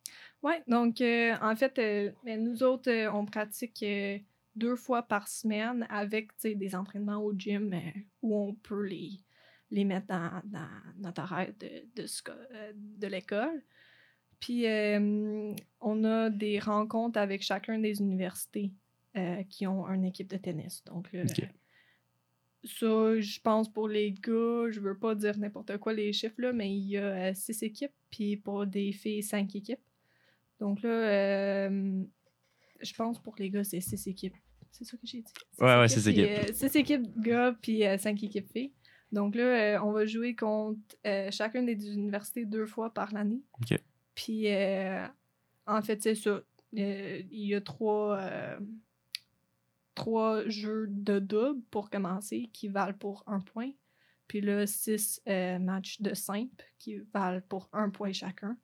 Oui, 0.43 0.53
donc 0.67 1.01
euh, 1.01 1.35
en 1.41 1.55
fait, 1.55 1.79
euh, 1.79 2.11
ben, 2.23 2.43
nous 2.43 2.61
autres, 2.61 2.91
euh, 2.91 3.11
on 3.11 3.25
pratique 3.25 3.83
deux 4.55 4.75
fois 4.75 5.03
par 5.03 5.27
semaine 5.27 5.85
avec 5.89 6.31
des 6.43 6.75
entraînements 6.75 7.17
au 7.23 7.33
gym 7.33 7.73
où 8.21 8.35
on 8.35 8.53
peut 8.53 8.85
les, 8.85 9.11
les 9.71 9.83
mettre 9.83 10.07
dans, 10.07 10.41
dans 10.45 10.69
notre 10.99 11.23
horaire 11.23 11.53
de, 11.59 11.85
de, 11.95 12.05
de 12.73 13.07
l'école. 13.07 13.63
Puis 14.39 14.65
on 15.81 16.03
a 16.03 16.29
des 16.29 16.59
rencontres 16.59 17.19
avec 17.19 17.41
chacun 17.41 17.79
des 17.79 17.99
universités 17.99 18.71
qui 19.49 19.65
ont 19.65 19.87
une 19.87 20.05
équipe 20.05 20.29
de 20.29 20.37
tennis. 20.37 20.83
Donc 20.85 21.09
ça, 22.63 23.19
je 23.19 23.39
pense 23.41 23.71
pour 23.71 23.87
les 23.87 24.11
gars, 24.11 24.69
je 24.69 24.79
veux 24.79 24.97
pas 24.97 25.15
dire 25.15 25.37
n'importe 25.37 25.77
quoi 25.77 25.93
les 25.93 26.13
chiffres 26.13 26.41
là, 26.41 26.53
mais 26.53 26.71
il 26.71 26.87
y 26.89 26.97
a 26.97 27.33
six 27.33 27.61
équipes, 27.63 27.93
puis 28.09 28.37
pour 28.37 28.65
des 28.65 28.91
filles, 28.91 29.23
cinq 29.23 29.55
équipes. 29.55 29.79
Donc 30.59 30.81
là, 30.81 30.89
euh, 30.89 32.03
je 32.81 32.93
pense 32.93 33.21
pour 33.21 33.35
les 33.37 33.49
gars, 33.49 33.63
c'est 33.63 33.79
six 33.81 34.07
équipes. 34.07 34.35
C'est 34.71 34.83
ça 34.83 34.97
que 34.97 35.05
j'ai 35.05 35.21
dit? 35.21 35.33
Six 35.53 35.61
Ouais, 35.61 35.77
ouais, 35.79 35.87
six 35.87 36.03
puis, 36.03 36.19
équipes. 36.21 36.49
euh, 36.49 36.53
six 36.53 36.75
équipes 36.75 37.19
gars, 37.19 37.55
puis 37.61 37.85
euh, 37.85 37.97
cinq 37.97 38.21
équipes 38.23 38.51
filles. 38.51 38.73
Donc 39.11 39.35
là, 39.35 39.43
euh, 39.77 39.79
on 39.83 39.91
va 39.91 40.05
jouer 40.05 40.35
contre 40.35 40.79
euh, 41.05 41.31
chacune 41.31 41.65
des 41.65 41.93
universités 41.93 42.45
deux 42.45 42.65
fois 42.65 42.93
par 42.93 43.13
l'année. 43.13 43.41
Ok. 43.61 43.79
Puis, 44.13 44.51
euh, 44.53 45.07
en 45.65 45.81
fait, 45.81 46.01
c'est 46.01 46.15
ça. 46.15 46.41
Euh, 46.77 47.21
il 47.31 47.47
y 47.47 47.55
a 47.55 47.61
trois, 47.61 48.17
euh, 48.19 48.59
trois 49.95 50.47
jeux 50.49 50.87
de 50.89 51.19
double 51.19 51.61
pour 51.71 51.89
commencer 51.89 52.49
qui 52.51 52.67
valent 52.67 52.97
pour 52.97 53.23
un 53.27 53.39
point. 53.39 53.71
Puis 54.27 54.41
là, 54.41 54.67
six 54.67 55.21
euh, 55.27 55.57
matchs 55.59 56.01
de 56.01 56.13
simple 56.13 56.65
qui 56.77 56.97
valent 57.13 57.41
pour 57.47 57.69
un 57.71 57.89
point 57.89 58.11
chacun. 58.11 58.57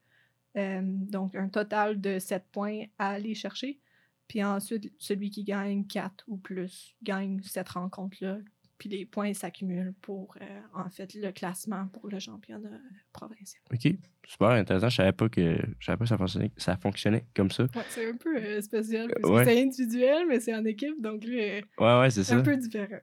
Euh, 0.55 0.81
donc, 0.83 1.35
un 1.35 1.49
total 1.49 1.99
de 1.99 2.19
sept 2.19 2.45
points 2.51 2.83
à 2.99 3.09
aller 3.09 3.33
chercher. 3.35 3.79
Puis 4.27 4.43
ensuite, 4.43 4.91
celui 4.97 5.29
qui 5.29 5.43
gagne 5.43 5.85
quatre 5.85 6.23
ou 6.27 6.37
plus 6.37 6.95
gagne 7.03 7.41
cette 7.43 7.69
rencontre-là. 7.69 8.37
Puis 8.79 8.89
les 8.89 9.05
points 9.05 9.33
s'accumulent 9.33 9.93
pour, 10.01 10.35
euh, 10.41 10.59
en 10.73 10.89
fait, 10.89 11.13
le 11.13 11.31
classement 11.31 11.87
pour 11.87 12.09
le 12.09 12.19
championnat 12.19 12.69
provincial. 13.13 13.61
OK. 13.71 13.93
Super 14.25 14.49
intéressant. 14.49 14.89
Je 14.89 14.95
savais 14.95 15.11
pas 15.11 15.29
que, 15.29 15.57
je 15.79 15.85
savais 15.85 15.97
pas 15.97 16.03
que 16.05 16.09
ça 16.09 16.17
fonctionnait, 16.17 16.51
ça 16.57 16.77
fonctionnait 16.77 17.25
comme 17.35 17.51
ça. 17.51 17.63
Ouais, 17.63 17.83
c'est 17.89 18.09
un 18.09 18.15
peu 18.17 18.35
euh, 18.37 18.61
spécial 18.61 19.09
parce 19.13 19.31
Ouais. 19.33 19.45
que 19.45 19.51
c'est 19.51 19.61
individuel, 19.61 20.25
mais 20.27 20.39
c'est 20.39 20.55
en 20.55 20.65
équipe, 20.65 20.99
donc 21.01 21.23
euh, 21.25 21.61
Ouais, 21.79 21.99
ouais, 21.99 22.09
c'est 22.09 22.23
ça. 22.23 22.35
un 22.37 22.41
peu 22.41 22.57
différent. 22.57 22.99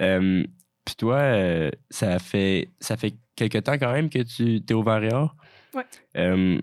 Euh, 0.00 0.44
Puis 0.84 0.94
toi, 0.96 1.16
euh, 1.18 1.70
ça 1.90 2.18
fait 2.18 2.70
ça 2.78 2.96
fait 2.96 3.14
quelque 3.36 3.58
temps 3.58 3.78
quand 3.78 3.92
même 3.92 4.08
que 4.10 4.20
tu 4.22 4.56
es 4.56 4.72
au 4.74 4.82
Varéor? 4.82 5.34
Ouais. 5.74 5.84
Euh, 6.16 6.60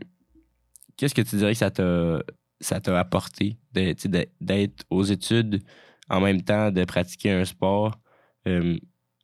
Qu'est-ce 0.97 1.15
que 1.15 1.21
tu 1.21 1.36
dirais 1.36 1.54
que 1.54 1.58
ça 1.58 1.71
t'a 1.71 2.21
ça 2.60 2.80
t'a 2.80 3.00
apporté 3.00 3.58
d'être 3.71 4.86
aux 4.91 5.04
études 5.04 5.63
en 6.10 6.21
même 6.21 6.43
temps 6.43 6.69
de 6.71 6.84
pratiquer 6.86 7.32
un 7.32 7.45
sport? 7.45 8.00
Euh, 8.47 8.78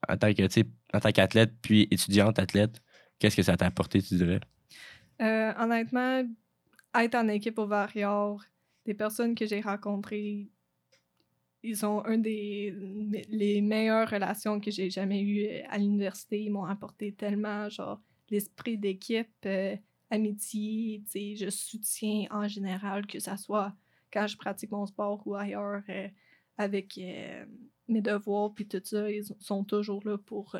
en 0.07 0.17
tant 0.17 0.33
que 0.33 0.43
en 0.93 0.99
tant 0.99 1.11
qu'athlète 1.11 1.53
puis 1.61 1.87
étudiante 1.91 2.39
athlète? 2.39 2.81
Qu'est-ce 3.19 3.35
que 3.35 3.43
ça 3.43 3.57
t'a 3.57 3.65
apporté, 3.65 4.01
tu 4.01 4.15
dirais? 4.15 4.39
Euh, 5.21 5.53
honnêtement, 5.59 6.23
être 6.95 7.15
en 7.15 7.27
équipe 7.27 7.57
au 7.59 7.67
Varior, 7.67 8.43
des 8.85 8.93
personnes 8.93 9.35
que 9.35 9.45
j'ai 9.45 9.61
rencontrées, 9.61 10.49
ils 11.63 11.85
ont 11.85 12.05
un 12.05 12.17
des 12.17 12.73
les 13.29 13.61
meilleures 13.61 14.09
relations 14.09 14.59
que 14.59 14.71
j'ai 14.71 14.89
jamais 14.89 15.21
eues 15.21 15.47
euh, 15.47 15.61
à 15.69 15.77
l'université. 15.77 16.41
Ils 16.41 16.51
m'ont 16.51 16.65
apporté 16.65 17.11
tellement, 17.11 17.69
genre, 17.69 18.01
l'esprit 18.29 18.77
d'équipe, 18.77 19.29
euh, 19.45 19.75
amitié, 20.09 21.03
je 21.13 21.49
soutiens 21.49 22.27
en 22.31 22.47
général, 22.47 23.05
que 23.07 23.19
ça 23.19 23.37
soit 23.37 23.73
quand 24.11 24.27
je 24.27 24.37
pratique 24.37 24.71
mon 24.71 24.85
sport 24.85 25.21
ou 25.25 25.35
ailleurs, 25.35 25.81
euh, 25.89 26.07
avec 26.57 26.97
euh, 26.97 27.45
mes 27.87 28.01
devoirs, 28.01 28.53
puis 28.53 28.67
tout 28.67 28.81
ça, 28.83 29.09
ils 29.11 29.23
sont 29.39 29.63
toujours 29.63 30.01
là 30.07 30.17
pour, 30.17 30.55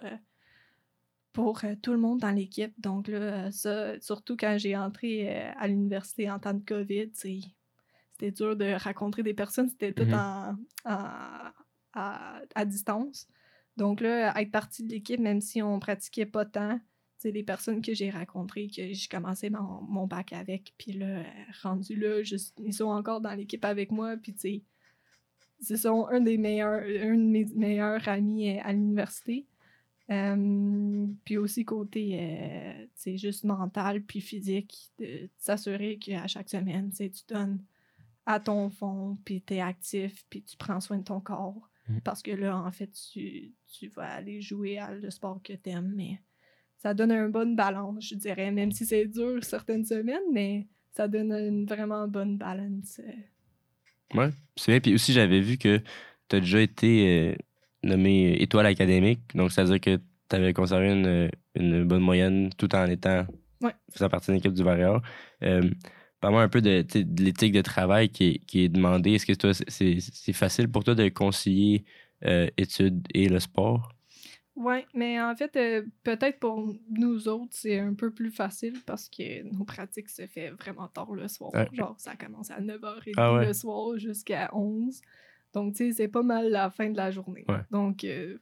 pour 1.33 1.61
tout 1.81 1.91
le 1.91 1.97
monde 1.99 2.19
dans 2.19 2.31
l'équipe. 2.31 2.73
Donc 2.79 3.07
là, 3.07 3.51
ça, 3.51 3.99
surtout 4.01 4.35
quand 4.37 4.57
j'ai 4.57 4.75
entré 4.75 5.29
à 5.29 5.67
l'université 5.67 6.29
en 6.31 6.39
temps 6.39 6.53
de 6.53 6.63
COVID, 6.65 7.09
c'était 7.13 8.31
dur 8.31 8.55
de 8.55 8.73
rencontrer 8.83 9.23
des 9.23 9.33
personnes, 9.33 9.69
c'était 9.69 9.93
tout 9.93 10.03
Mhm. 10.03 10.13
en, 10.13 10.55
en- 10.85 11.51
à, 11.93 12.41
à 12.55 12.65
distance. 12.65 13.27
Donc 13.75 14.01
là, 14.01 14.39
être 14.39 14.51
partie 14.51 14.83
de 14.83 14.89
l'équipe, 14.91 15.19
même 15.19 15.41
si 15.41 15.61
on 15.61 15.79
pratiquait 15.79 16.25
pas 16.25 16.45
tant, 16.45 16.79
c'est 17.17 17.31
les 17.31 17.43
personnes 17.43 17.81
que 17.81 17.93
j'ai 17.93 18.09
rencontrées, 18.09 18.67
que 18.67 18.93
j'ai 18.93 19.07
commencé 19.09 19.49
mon, 19.49 19.81
mon 19.81 20.07
bac 20.07 20.33
avec, 20.33 20.73
puis 20.77 20.93
là, 20.93 21.05
euh, 21.05 21.23
rendu 21.63 21.95
là, 21.95 22.21
ils 22.59 22.73
sont 22.73 22.85
encore 22.85 23.21
dans 23.21 23.33
l'équipe 23.33 23.65
avec 23.65 23.91
moi, 23.91 24.15
puis 24.17 24.33
tu 24.33 24.63
ce 25.61 25.75
sont 25.75 26.07
un 26.07 26.19
des 26.19 26.37
meilleurs, 26.37 26.83
un 26.83 27.15
de 27.15 27.23
mes 27.23 27.45
meilleurs 27.55 28.07
amis 28.07 28.49
euh, 28.49 28.61
à 28.63 28.73
l'université. 28.73 29.45
Euh, 30.09 31.07
puis 31.25 31.37
aussi 31.37 31.65
côté, 31.65 32.17
euh, 32.17 32.85
tu 32.85 32.89
sais, 32.95 33.17
juste 33.17 33.43
mental 33.43 34.01
puis 34.01 34.21
physique, 34.21 34.91
de 34.99 35.29
s'assurer 35.37 35.97
qu'à 35.97 36.27
chaque 36.27 36.49
semaine, 36.49 36.91
tu 36.93 37.09
donnes 37.27 37.61
à 38.25 38.39
ton 38.39 38.69
fond, 38.69 39.17
puis 39.25 39.41
tu 39.41 39.55
es 39.55 39.61
actif, 39.61 40.25
puis 40.29 40.43
tu 40.43 40.55
prends 40.55 40.79
soin 40.79 40.97
de 40.97 41.03
ton 41.03 41.19
corps. 41.19 41.69
Mhm. 41.89 42.01
Parce 42.01 42.21
que 42.21 42.31
là, 42.31 42.57
en 42.57 42.71
fait, 42.71 42.87
tu, 42.87 43.53
tu 43.67 43.87
vas 43.89 44.09
aller 44.09 44.41
jouer 44.41 44.77
à 44.77 44.93
le 44.93 45.09
sport 45.09 45.41
que 45.43 45.53
tu 45.53 45.69
aimes, 45.69 45.93
mais 45.95 46.21
ça 46.77 46.93
donne 46.93 47.11
une 47.11 47.31
bonne 47.31 47.55
balance, 47.55 48.05
je 48.07 48.15
dirais, 48.15 48.51
même 48.51 48.71
si 48.71 48.85
c'est 48.85 49.05
dur 49.07 49.43
certaines 49.43 49.85
semaines, 49.85 50.21
mais 50.33 50.67
ça 50.91 51.07
donne 51.07 51.31
une 51.31 51.65
vraiment 51.65 52.07
bonne 52.07 52.37
balance. 52.37 52.99
euh. 52.99 54.17
Ouais, 54.17 54.29
c'est 54.55 54.71
bien. 54.71 54.79
Puis 54.79 54.93
aussi, 54.93 55.13
j'avais 55.13 55.41
vu 55.41 55.57
que 55.57 55.81
tu 56.29 56.35
as 56.35 56.39
déjà 56.39 56.61
été 56.61 57.31
euh, 57.31 57.35
nommé 57.83 58.41
étoile 58.41 58.65
académique. 58.65 59.19
Donc, 59.35 59.51
c'est-à-dire 59.51 59.79
que 59.81 59.97
tu 60.29 60.35
avais 60.35 60.53
conservé 60.53 60.91
une, 60.91 61.29
une 61.55 61.83
bonne 61.83 62.01
moyenne 62.01 62.49
tout 62.57 62.73
en 62.75 62.85
étant 62.87 63.25
Ouais. 63.61 63.73
faisant 63.91 64.07
partie 64.07 64.27
d'une 64.27 64.37
équipe 64.37 64.53
du 64.53 64.63
Varéor. 64.63 65.01
Euh, 65.43 65.69
Parle-moi 66.19 66.41
un 66.43 66.49
peu 66.49 66.61
de, 66.61 66.81
de 66.83 67.23
l'éthique 67.23 67.53
de 67.53 67.61
travail 67.61 68.09
qui 68.09 68.23
est, 68.25 68.37
qui 68.45 68.61
est 68.63 68.69
demandée. 68.69 69.13
Est-ce 69.13 69.25
que 69.25 69.53
c'est- 69.67 70.33
facile 70.33 70.67
pour 70.69 70.83
toi 70.83 70.95
de 70.95 71.09
concilier 71.09 71.83
euh, 72.25 72.47
études 72.57 73.07
et 73.13 73.29
le 73.29 73.39
sport? 73.39 73.93
Oui, 74.59 74.77
mais 74.95 75.21
en 75.21 75.35
fait, 75.35 75.55
euh, 75.55 75.85
peut-être 76.03 76.39
pour 76.39 76.73
nous 76.89 77.27
autres, 77.27 77.51
c'est 77.51 77.77
un 77.79 77.93
peu 77.93 78.11
plus 78.11 78.31
facile 78.31 78.73
parce 78.87 79.07
que 79.07 79.43
nos 79.55 79.63
pratiques 79.65 80.09
se 80.09 80.25
fait 80.25 80.49
vraiment 80.49 80.87
tard 80.87 81.13
le 81.13 81.27
soir. 81.27 81.53
Ouais. 81.53 81.69
Genre, 81.73 81.93
ça 81.99 82.15
commence 82.15 82.49
à 82.49 82.59
9h30 82.59 83.13
Ah 83.17 83.35
ouais. 83.35 83.45
le 83.45 83.53
soir 83.53 83.97
jusqu'à 83.99 84.49
11 84.53 84.99
Donc, 85.53 85.75
tu 85.75 85.85
sais, 85.87 85.91
c'est 85.93 86.07
pas 86.07 86.23
mal 86.23 86.49
la 86.49 86.71
fin 86.71 86.89
de 86.89 86.97
la 86.97 87.11
journée. 87.11 87.45
Ouais. 87.47 87.61
Donc, 87.69 88.03
euh, 88.03 88.39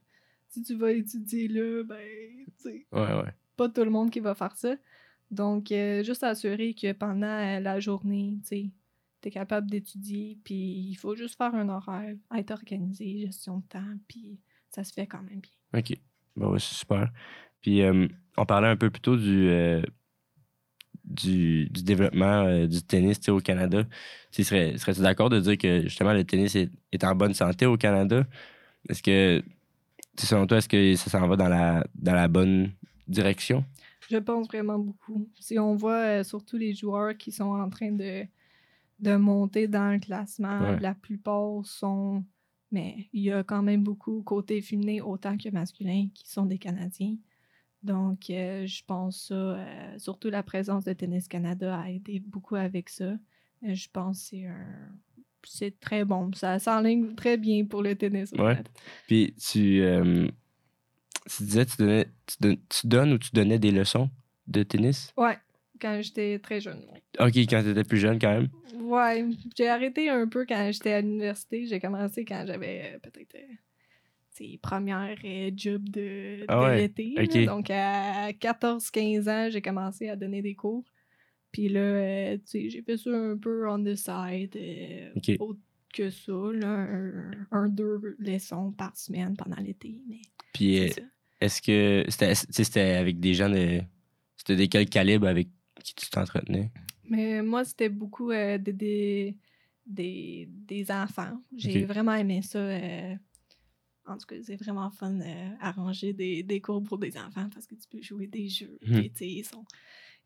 si 0.48 0.62
tu 0.62 0.74
vas 0.74 0.92
étudier 0.92 1.48
là, 1.48 1.82
ben, 1.84 1.98
tu 2.46 2.70
sais, 2.70 2.86
Ouais, 2.92 3.00
ouais. 3.22 3.34
pas 3.56 3.68
tout 3.68 3.84
le 3.84 3.90
monde 3.90 4.10
qui 4.10 4.20
va 4.20 4.34
faire 4.34 4.56
ça. 4.56 4.74
Donc, 5.30 5.70
euh, 5.70 6.02
juste 6.02 6.22
assurer 6.24 6.72
que 6.72 6.92
pendant 6.92 7.60
la 7.60 7.78
journée, 7.78 8.38
tu 8.42 8.46
sais, 8.48 8.70
t'es 9.20 9.30
capable 9.30 9.68
d'étudier, 9.70 10.38
puis 10.44 10.54
il 10.54 10.94
faut 10.94 11.14
juste 11.14 11.36
faire 11.36 11.54
un 11.54 11.68
horaire, 11.68 12.14
être 12.34 12.52
organisé, 12.52 13.18
gestion 13.18 13.58
de 13.58 13.64
temps, 13.64 13.96
puis 14.08 14.38
ça 14.70 14.82
se 14.84 14.92
fait 14.94 15.06
quand 15.06 15.22
même 15.22 15.40
bien. 15.40 15.50
OK. 15.74 15.94
Bon, 16.36 16.50
ouais, 16.52 16.58
c'est 16.58 16.74
super. 16.74 17.10
Puis, 17.60 17.82
euh, 17.82 18.06
on 18.36 18.46
parlait 18.46 18.68
un 18.68 18.76
peu 18.76 18.90
plus 18.90 19.00
tôt 19.00 19.16
du, 19.16 19.48
euh, 19.48 19.82
du, 21.04 21.68
du 21.70 21.82
développement 21.82 22.44
euh, 22.44 22.66
du 22.66 22.82
tennis 22.82 23.28
au 23.28 23.40
Canada. 23.40 23.84
Tu 24.32 24.44
serais, 24.44 24.76
serais-tu 24.78 25.00
d'accord 25.00 25.30
de 25.30 25.40
dire 25.40 25.56
que 25.56 25.82
justement 25.82 26.12
le 26.12 26.24
tennis 26.24 26.54
est, 26.56 26.70
est 26.92 27.04
en 27.04 27.14
bonne 27.14 27.34
santé 27.34 27.66
au 27.66 27.76
Canada? 27.76 28.26
Est-ce 28.88 29.02
que, 29.02 29.42
selon 30.18 30.46
toi, 30.46 30.58
est-ce 30.58 30.68
que 30.68 30.94
ça 30.96 31.10
s'en 31.10 31.26
va 31.26 31.36
dans 31.36 31.48
la, 31.48 31.86
dans 31.94 32.14
la 32.14 32.28
bonne 32.28 32.72
direction? 33.08 33.64
Je 34.08 34.16
pense 34.18 34.46
vraiment 34.46 34.78
beaucoup. 34.78 35.28
Si 35.40 35.58
on 35.58 35.74
voit 35.74 36.22
surtout 36.22 36.56
les 36.56 36.74
joueurs 36.74 37.16
qui 37.16 37.32
sont 37.32 37.44
en 37.50 37.68
train 37.68 37.90
de, 37.90 38.24
de 39.00 39.16
monter 39.16 39.66
dans 39.66 39.90
le 39.92 39.98
classement, 39.98 40.60
Ouais. 40.60 40.80
la 40.80 40.94
plupart 40.94 41.64
sont. 41.64 42.24
Mais 42.72 43.08
il 43.12 43.22
y 43.22 43.32
a 43.32 43.44
quand 43.44 43.62
même 43.62 43.82
beaucoup 43.82 44.22
côté 44.22 44.60
féminin 44.60 45.02
autant 45.04 45.36
que 45.36 45.48
masculin 45.50 46.08
qui 46.14 46.28
sont 46.28 46.46
des 46.46 46.58
Canadiens. 46.58 47.16
Donc, 47.82 48.30
euh, 48.30 48.66
je 48.66 48.82
pense 48.84 49.28
ça, 49.28 49.34
euh, 49.34 49.98
surtout 49.98 50.30
la 50.30 50.42
présence 50.42 50.84
de 50.84 50.92
Tennis 50.92 51.28
Canada 51.28 51.78
a 51.78 51.90
aidé 51.90 52.18
beaucoup 52.18 52.56
avec 52.56 52.88
ça. 52.88 53.04
Euh, 53.62 53.74
je 53.74 53.88
pense 53.92 54.22
que 54.22 54.26
c'est 54.30 54.46
un. 54.46 54.88
C'est 55.44 55.78
très 55.78 56.04
bon. 56.04 56.32
Ça 56.34 56.58
s'enligne 56.58 57.14
très 57.14 57.36
bien 57.36 57.64
pour 57.64 57.82
le 57.82 57.94
tennis. 57.94 58.32
Ouais. 58.32 58.38
Canada. 58.38 58.70
Puis, 59.06 59.32
tu, 59.38 59.80
tu 61.28 61.42
disais, 61.44 61.66
tu, 61.66 61.76
donnais, 61.76 62.06
tu, 62.26 62.36
don- 62.40 62.58
tu 62.68 62.86
donnes 62.88 63.12
ou 63.12 63.18
tu 63.18 63.30
donnais 63.32 63.60
des 63.60 63.70
leçons 63.70 64.10
de 64.48 64.64
tennis? 64.64 65.12
Ouais, 65.16 65.38
quand 65.80 66.00
j'étais 66.02 66.38
très 66.38 66.60
jeune. 66.60 66.78
ouais. 66.92 67.02
OK, 67.26 67.36
quand 67.50 67.62
tu 67.62 67.70
étais 67.70 67.84
plus 67.84 67.98
jeune 67.98 68.18
quand 68.18 68.32
même. 68.32 68.48
Ouais, 68.80 69.24
j'ai 69.56 69.68
arrêté 69.68 70.08
un 70.08 70.28
peu 70.28 70.44
quand 70.46 70.70
j'étais 70.72 70.92
à 70.92 71.00
l'université. 71.00 71.66
J'ai 71.66 71.80
commencé 71.80 72.24
quand 72.24 72.44
j'avais 72.46 72.92
euh, 72.94 72.98
peut-être 72.98 73.34
euh, 73.36 73.54
ses 74.30 74.58
premières 74.62 75.16
euh, 75.24 75.50
jobs 75.56 75.88
de, 75.88 76.44
Ah 76.48 76.74
de 76.74 76.80
l'été. 76.80 77.46
Donc 77.46 77.70
à 77.70 78.30
14-15 78.32 79.28
ans, 79.30 79.48
j'ai 79.50 79.62
commencé 79.62 80.08
à 80.08 80.16
donner 80.16 80.42
des 80.42 80.54
cours. 80.54 80.84
Puis 81.52 81.68
là, 81.70 81.80
euh, 81.80 82.36
tu 82.36 82.42
sais, 82.44 82.68
j'ai 82.70 82.82
fait 82.82 82.96
ça 82.98 83.10
un 83.10 83.36
peu 83.38 83.68
on 83.68 83.82
the 83.82 83.94
side. 83.94 84.54
euh, 84.56 85.10
Ok. 85.16 85.30
Autre 85.40 85.60
que 85.94 86.10
ça, 86.10 86.32
là, 86.52 86.68
un, 86.68 87.30
un, 87.52 87.68
deux 87.70 88.16
leçons 88.18 88.70
par 88.72 88.94
semaine 88.98 89.34
pendant 89.34 89.56
l'été. 89.62 90.02
Puis, 90.52 90.90
est-ce 91.40 91.62
que 91.62 92.04
c'était 92.10 92.80
avec 92.96 93.18
des 93.18 93.32
gens 93.32 93.48
de. 93.48 93.80
C'était 94.36 94.56
de 94.56 94.64
quel 94.66 94.86
calibre 94.90 95.26
avec 95.26 95.48
qui 95.94 95.94
tu 95.94 96.10
t'entretenais? 96.10 96.70
Mais 97.08 97.42
moi, 97.42 97.64
c'était 97.64 97.88
beaucoup 97.88 98.30
euh, 98.30 98.58
des, 98.58 98.72
des, 98.72 99.36
des, 99.86 100.48
des 100.50 100.90
enfants. 100.90 101.40
J'ai 101.54 101.84
vraiment 101.84 102.14
aimé 102.14 102.42
ça. 102.42 102.58
euh, 102.58 103.14
en 104.06 104.16
tout 104.18 104.26
cas, 104.26 104.36
c'est 104.42 104.56
vraiment 104.56 104.90
fun 104.90 105.20
euh, 105.20 105.50
arranger 105.60 106.12
des, 106.12 106.42
des 106.42 106.60
cours 106.60 106.82
pour 106.82 106.98
des 106.98 107.16
enfants 107.16 107.48
parce 107.52 107.66
que 107.66 107.74
tu 107.74 107.88
peux 107.88 108.02
jouer 108.02 108.26
des 108.26 108.48
jeux. 108.48 108.78
Mhm. 108.86 109.02
tu 109.04 109.10
sais, 109.14 109.28
ils, 109.28 109.44
sont, 109.44 109.64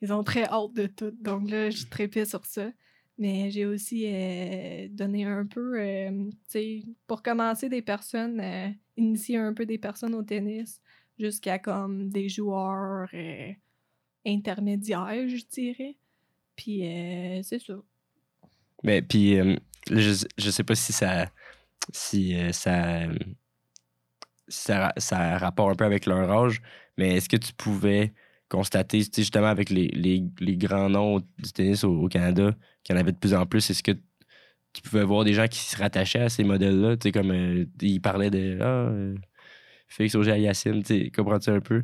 ils 0.00 0.12
ont 0.12 0.22
très 0.22 0.44
hâte 0.44 0.72
de 0.74 0.86
tout. 0.86 1.12
Donc 1.20 1.50
là, 1.50 1.70
je 1.70 1.86
trépais 1.86 2.24
sur 2.24 2.44
ça. 2.46 2.70
Mais 3.18 3.50
j'ai 3.50 3.66
aussi 3.66 4.04
euh, 4.06 4.88
donné 4.90 5.24
un 5.24 5.44
peu, 5.44 5.76
tu 6.08 6.30
sais, 6.48 6.82
pour 7.06 7.22
commencer 7.22 7.68
des 7.68 7.82
personnes, 7.82 8.42
initier 8.96 9.36
un 9.36 9.52
peu 9.52 9.66
des 9.66 9.76
personnes 9.76 10.14
au 10.14 10.22
tennis 10.22 10.80
jusqu'à 11.18 11.58
comme 11.58 12.08
des 12.08 12.30
joueurs 12.30 13.10
intermédiaires, 14.26 15.28
je 15.28 15.44
dirais. 15.50 15.96
Puis 16.56 16.86
euh, 16.86 17.42
c'est 17.42 17.60
ça. 17.60 17.74
Mais 18.82 19.02
puis, 19.02 19.38
euh, 19.38 19.56
je, 19.90 20.24
je 20.38 20.50
sais 20.50 20.64
pas 20.64 20.74
si 20.74 20.92
ça. 20.92 21.30
Si 21.92 22.34
euh, 22.36 22.52
ça. 22.52 23.06
ça, 24.48 24.92
ça 24.96 25.38
rapport 25.38 25.70
un 25.70 25.74
peu 25.74 25.84
avec 25.84 26.06
leur 26.06 26.30
âge, 26.30 26.60
mais 26.98 27.16
est-ce 27.16 27.28
que 27.28 27.36
tu 27.36 27.52
pouvais 27.52 28.12
constater, 28.48 29.00
justement, 29.16 29.46
avec 29.46 29.70
les, 29.70 29.88
les, 29.88 30.24
les 30.40 30.56
grands 30.56 30.90
noms 30.90 31.20
du 31.20 31.52
tennis 31.52 31.84
au, 31.84 31.92
au 32.02 32.08
Canada, 32.08 32.54
qu'il 32.82 32.94
y 32.94 32.98
en 32.98 33.00
avait 33.00 33.12
de 33.12 33.18
plus 33.18 33.34
en 33.34 33.46
plus, 33.46 33.70
est-ce 33.70 33.82
que 33.82 33.92
tu 34.72 34.82
pouvais 34.82 35.04
voir 35.04 35.24
des 35.24 35.34
gens 35.34 35.46
qui 35.48 35.60
se 35.60 35.76
rattachaient 35.76 36.20
à 36.20 36.28
ces 36.28 36.44
modèles-là? 36.44 36.96
Tu 36.96 37.08
sais, 37.08 37.12
comme 37.12 37.66
ils 37.80 38.00
parlaient 38.00 38.30
de 38.30 38.58
Ah, 38.60 38.92
Félix 39.88 40.14
Auger 40.14 40.50
comprends-tu 41.14 41.50
un 41.50 41.60
peu? 41.60 41.82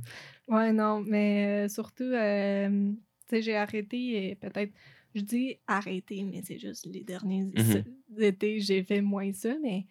Ouais, 0.48 0.72
non, 0.72 1.00
mais 1.02 1.64
euh, 1.66 1.68
surtout, 1.68 2.04
euh, 2.04 2.92
tu 2.92 2.98
sais, 3.28 3.42
j'ai 3.42 3.56
arrêté, 3.56 4.30
et 4.30 4.34
peut-être, 4.36 4.72
je 5.14 5.20
dis 5.22 5.58
arrêté, 5.66 6.22
mais 6.22 6.42
c'est 6.44 6.58
juste 6.58 6.86
les 6.86 7.02
derniers 7.02 7.42
Mhm. 7.52 7.84
étés, 8.18 8.60
j'ai 8.60 8.84
fait 8.84 9.00
moins 9.00 9.32
ça, 9.32 9.56
mais 9.60 9.86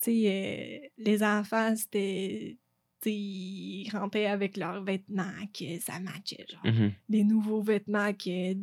tu 0.00 0.12
sais, 0.12 0.82
euh, 0.86 0.88
les 0.96 1.22
enfants, 1.22 1.76
c'était, 1.76 2.56
tu 3.02 3.10
sais, 3.10 3.14
ils 3.14 3.90
rentraient 3.92 4.26
avec 4.26 4.56
leurs 4.56 4.82
vêtements, 4.82 5.32
que 5.52 5.78
ça 5.80 6.00
matchait, 6.00 6.46
genre, 6.48 6.64
Mhm. 6.64 6.92
les 7.10 7.24
nouveaux 7.24 7.62
vêtements 7.62 8.14
que 8.14 8.54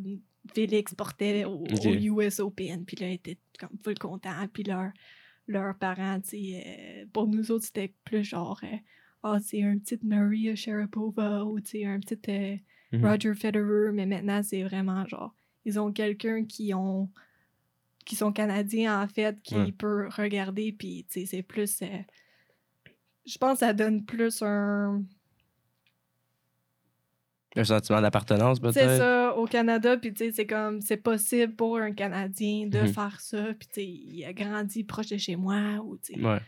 Félix 0.56 0.96
portait 0.96 1.46
au, 1.46 1.52
Ok. 1.66 1.86
au 1.86 1.94
US 1.94 2.40
Open, 2.40 2.84
puis 2.86 2.96
là, 2.98 3.10
ils 3.10 3.16
étaient 3.16 3.38
comme 3.60 3.78
full 3.84 4.00
contents, 4.00 4.48
puis 4.52 4.64
leurs 4.64 4.92
leurs 5.50 5.78
parents, 5.78 6.20
tu 6.20 6.30
sais, 6.30 7.08
pour 7.14 7.28
nous 7.28 7.52
autres, 7.52 7.66
c'était 7.66 7.94
plus 8.04 8.24
genre, 8.24 8.60
euh, 9.26 9.30
ah, 9.36 9.40
c'est 9.42 9.64
un 9.64 9.78
petit 9.78 10.00
Maria 10.04 10.56
Sharapova 10.56 11.44
ou 11.46 11.58
un 11.58 11.62
petit 11.62 11.86
euh, 11.86 12.58
Mhm. 12.94 13.06
Roger 13.06 13.34
Federer, 13.34 13.92
mais 13.94 14.06
maintenant, 14.06 14.42
c'est 14.44 14.64
vraiment 14.64 15.06
genre, 15.08 15.34
ils 15.66 15.78
ont 15.80 15.92
quelqu'un 15.92 16.46
qui 16.46 16.74
ont 16.74 17.10
qui 18.06 18.16
sont 18.16 18.32
canadiens, 18.32 19.02
en 19.04 19.08
fait, 19.10 19.42
qui 19.42 19.56
Ouais. 19.56 19.72
peut 19.74 20.08
regarder, 20.08 20.72
puis, 20.72 21.06
tu 21.10 21.20
sais, 21.22 21.26
c'est 21.26 21.44
plus... 21.44 21.82
euh, 21.82 21.88
je 23.26 23.38
pense 23.38 23.56
que 23.60 23.66
ça 23.66 23.74
donne 23.74 24.06
plus 24.06 24.42
un... 24.42 25.04
Un 27.56 27.64
sentiment 27.64 28.02
d'appartenance, 28.02 28.60
C'est 28.60 28.72
peut-être? 28.72 28.98
ça, 28.98 29.36
au 29.36 29.46
Canada, 29.46 29.98
puis 29.98 30.14
tu 30.14 30.26
sais, 30.26 30.32
c'est 30.32 30.46
comme, 30.46 30.80
c'est 30.80 30.98
possible 30.98 31.56
pour 31.56 31.78
un 31.80 31.92
Canadien 31.92 32.68
de 32.68 32.82
Mhm. 32.82 32.88
faire 32.88 33.20
ça, 33.20 33.54
puis 33.56 33.68
tu 33.68 33.74
sais, 33.74 33.86
il 33.86 34.24
a 34.26 34.32
grandi 34.34 34.84
proche 34.84 35.08
de 35.10 35.18
chez 35.18 35.36
moi, 35.36 35.80
ou 35.84 35.98
tu 35.98 36.14
sais, 36.14 36.22
Ouais. 36.22 36.40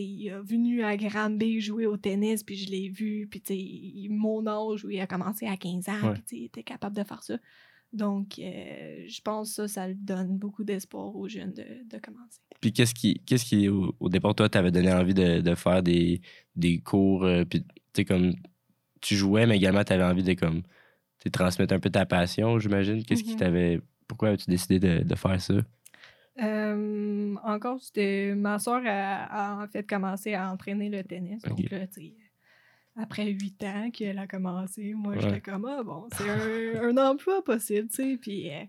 Sais, 0.00 0.04
il 0.06 0.26
est 0.28 0.40
venu 0.40 0.82
à 0.84 0.96
Granby 0.96 1.60
jouer 1.60 1.86
au 1.86 1.96
tennis, 1.96 2.42
puis 2.44 2.56
je 2.56 2.70
l'ai 2.70 2.88
vu, 2.88 3.26
puis 3.30 3.40
tu 3.40 3.54
sais, 3.54 4.08
mon 4.10 4.46
âge, 4.46 4.84
où 4.84 4.90
il 4.90 5.00
a 5.00 5.06
commencé 5.06 5.46
à 5.46 5.56
15 5.56 5.88
ans, 5.88 6.08
Ouais. 6.08 6.12
puis 6.14 6.22
tu 6.22 6.28
sais, 6.28 6.36
il 6.42 6.44
était 6.46 6.62
capable 6.62 6.96
de 6.96 7.04
faire 7.04 7.22
ça. 7.22 7.38
Donc, 7.92 8.38
euh, 8.38 9.04
je 9.06 9.20
pense 9.22 9.48
que 9.56 9.66
ça, 9.66 9.86
ça 9.86 9.94
donne 9.94 10.36
beaucoup 10.38 10.64
d'espoir 10.64 11.14
aux 11.16 11.28
jeunes 11.28 11.52
de, 11.54 11.64
de 11.88 11.98
commencer. 12.00 12.40
Puis 12.60 12.72
qu'est-ce 12.72 12.94
qui, 12.94 13.22
qu'est-ce 13.24 13.44
qui 13.44 13.68
au, 13.68 13.94
au 14.00 14.08
départ, 14.08 14.34
toi, 14.34 14.48
t'avait 14.48 14.72
donné 14.72 14.92
envie 14.92 15.14
de, 15.14 15.40
de 15.40 15.54
faire 15.54 15.82
des, 15.82 16.20
des 16.56 16.78
cours, 16.80 17.24
euh, 17.24 17.44
puis 17.44 17.62
tu 17.62 17.68
sais, 17.94 18.04
comme, 18.04 18.34
tu 19.00 19.14
jouais, 19.14 19.46
mais 19.46 19.56
également, 19.56 19.84
t'avais 19.84 20.04
envie 20.04 20.22
de, 20.24 20.32
comme, 20.34 20.62
transmettre 21.32 21.74
un 21.74 21.80
peu 21.80 21.90
ta 21.90 22.06
passion, 22.06 22.58
j'imagine. 22.58 23.02
Qu'est-ce 23.04 23.24
qui 23.24 23.32
Mhm. 23.32 23.36
t'avait, 23.38 23.80
pourquoi 24.06 24.28
as-tu 24.30 24.48
décidé 24.50 24.78
de, 24.78 25.02
de 25.02 25.14
faire 25.14 25.40
ça? 25.40 25.54
Euh, 26.42 28.34
ma 28.34 28.58
soeur 28.58 28.82
a, 28.84 29.24
a 29.24 29.64
en 29.64 29.68
fait 29.68 29.84
commencé 29.88 30.34
à 30.34 30.50
entraîner 30.50 30.88
le 30.88 31.02
tennis. 31.04 31.42
Donc 31.42 31.70
là, 31.70 31.86
tu 31.86 32.12
après 32.98 33.26
huit 33.26 33.62
ans 33.62 33.90
qu'elle 33.90 34.18
a 34.18 34.26
commencé, 34.26 34.94
moi, 34.94 35.12
Ouais. 35.14 35.20
j'étais 35.20 35.40
comme, 35.42 35.66
ah 35.66 35.82
bon, 35.82 36.08
c'est 36.16 36.28
un, 36.28 36.88
un 36.88 37.10
emploi 37.10 37.44
possible, 37.44 37.88
tu 37.88 37.94
sais. 37.96 38.16
Puis 38.16 38.50
euh, 38.50 38.64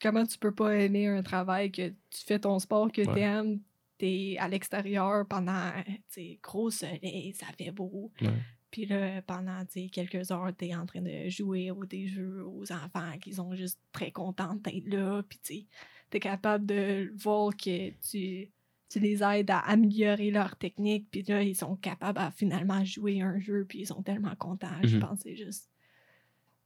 comment 0.00 0.24
tu 0.24 0.38
peux 0.38 0.54
pas 0.54 0.74
aimer 0.74 1.06
un 1.06 1.22
travail 1.22 1.70
que 1.70 1.88
tu 1.88 2.24
fais 2.26 2.38
ton 2.38 2.58
sport 2.58 2.90
que 2.90 3.02
Ouais. 3.06 3.14
t'aimes, 3.14 3.60
t'es 3.98 4.36
à 4.38 4.48
l'extérieur 4.48 5.26
pendant, 5.28 5.70
tu 5.86 5.92
sais, 6.08 6.38
gros 6.42 6.70
soleil, 6.70 7.34
ça 7.34 7.46
fait 7.58 7.70
beau. 7.72 8.10
Ouais. 8.22 8.28
Puis 8.70 8.86
là, 8.86 9.20
pendant 9.22 9.64
tu 9.66 9.82
sais, 9.82 9.88
quelques 9.88 10.30
heures, 10.30 10.50
t'es 10.56 10.74
en 10.74 10.86
train 10.86 11.02
de 11.02 11.28
jouer 11.28 11.70
ou 11.70 11.84
des 11.86 12.06
jeux 12.06 12.42
aux 12.46 12.70
enfants 12.72 13.12
qui 13.20 13.32
sont 13.34 13.54
juste 13.54 13.78
très 13.92 14.12
contents 14.12 14.54
d'être 14.56 14.86
là. 14.88 15.22
Puis 15.28 15.66
tu 16.08 16.10
t'es 16.10 16.20
capable 16.20 16.64
de 16.66 17.12
voir 17.16 17.50
que 17.56 17.90
tu, 18.10 18.48
tu 18.88 18.98
les 19.00 19.22
aides 19.22 19.50
à 19.50 19.58
améliorer 19.60 20.30
leur 20.30 20.56
technique. 20.56 21.06
Puis 21.10 21.22
là, 21.22 21.42
ils 21.42 21.54
sont 21.54 21.76
capables 21.76 22.18
à 22.18 22.30
finalement 22.30 22.82
jouer 22.84 23.20
un 23.20 23.38
jeu. 23.38 23.66
Puis 23.68 23.80
ils 23.80 23.86
sont 23.86 24.02
tellement 24.02 24.34
contents. 24.36 24.68
Je 24.82 24.96
Mhm. 24.96 25.02
pense 25.02 25.18
que 25.22 25.28
c'est 25.30 25.36
juste. 25.36 25.70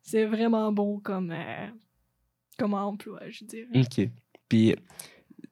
C'est 0.03 0.25
vraiment 0.27 0.73
beau 0.73 0.99
comme, 1.03 1.31
euh, 1.33 1.67
comme 2.59 2.75
emploi, 2.75 3.21
je 3.31 3.45
dirais. 3.45 3.69
OK. 3.75 4.09
Puis, 4.49 4.77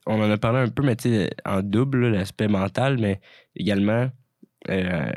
on 0.05 0.21
en 0.21 0.29
a 0.31 0.37
parlé 0.37 0.59
un 0.59 0.69
peu, 0.69 0.83
mais 0.83 0.95
tu 0.95 1.09
sais, 1.09 1.29
en 1.45 1.61
double, 1.61 2.07
l'aspect 2.09 2.47
mental, 2.47 2.97
mais 2.97 3.19
également, 3.55 4.09
euh, 4.69 5.11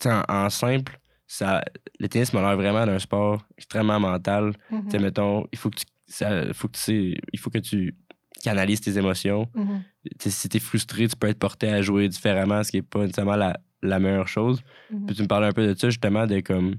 tu 0.00 0.08
sais, 0.08 0.12
en, 0.12 0.22
en 0.28 0.50
simple, 0.50 0.98
ça, 1.26 1.62
le 1.98 2.08
tennis 2.08 2.32
m'a 2.32 2.40
l'air 2.42 2.56
vraiment 2.56 2.84
d'un 2.86 2.98
sport 2.98 3.46
extrêmement 3.56 3.98
mental. 4.00 4.52
Mhm. 4.70 4.84
Tu 4.84 4.90
sais, 4.90 4.98
mettons, 4.98 5.46
il 5.52 5.58
faut 5.58 5.70
que 5.70 5.76
tu, 5.80 5.84
ça, 6.06 6.52
faut 6.52 6.68
que 6.68 6.74
tu 6.76 6.80
sais, 6.80 7.14
il 7.32 7.38
faut 7.38 7.50
que 7.50 7.58
tu 7.58 7.94
canalises 8.42 8.80
tes 8.80 8.98
émotions. 8.98 9.48
Mhm. 9.54 9.82
Tu 10.04 10.10
sais, 10.24 10.30
si 10.30 10.48
t'es 10.48 10.58
frustré, 10.58 11.08
tu 11.08 11.16
peux 11.16 11.28
être 11.28 11.38
porté 11.38 11.68
à 11.68 11.80
jouer 11.82 12.08
différemment, 12.08 12.62
ce 12.62 12.70
qui 12.70 12.76
n'est 12.78 12.82
pas 12.82 13.00
nécessairement 13.00 13.36
la, 13.36 13.58
la 13.82 13.98
meilleure 13.98 14.28
chose. 14.28 14.62
Mhm. 14.90 15.06
Puis 15.06 15.16
tu 15.16 15.22
me 15.22 15.28
parles 15.28 15.44
un 15.44 15.52
peu 15.52 15.66
de 15.66 15.78
ça, 15.78 15.88
justement, 15.88 16.26
de 16.26 16.40
comme 16.40 16.76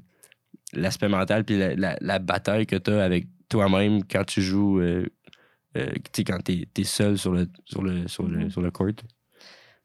l'aspect 0.73 1.07
mental, 1.09 1.43
puis 1.43 1.57
la, 1.57 1.75
la- 1.75 1.97
la 2.01 2.19
bataille 2.19 2.65
que 2.65 2.75
tu 2.75 2.91
as 2.91 3.03
avec 3.03 3.27
toi-même 3.49 4.03
quand 4.03 4.23
tu 4.25 4.41
joues, 4.41 4.79
euh, 4.79 5.05
euh, 5.77 5.91
tu 5.95 6.01
sais, 6.17 6.23
quand 6.23 6.39
tu 6.43 6.67
es, 6.77 6.83
seul 6.83 7.17
sur 7.17 7.31
le, 7.33 7.47
sur 7.65 7.81
le, 7.83 8.07
sur 8.07 8.27
le, 8.27 8.37
Mhm. 8.45 8.49
sur 8.49 8.61
le 8.61 8.71
court? 8.71 8.87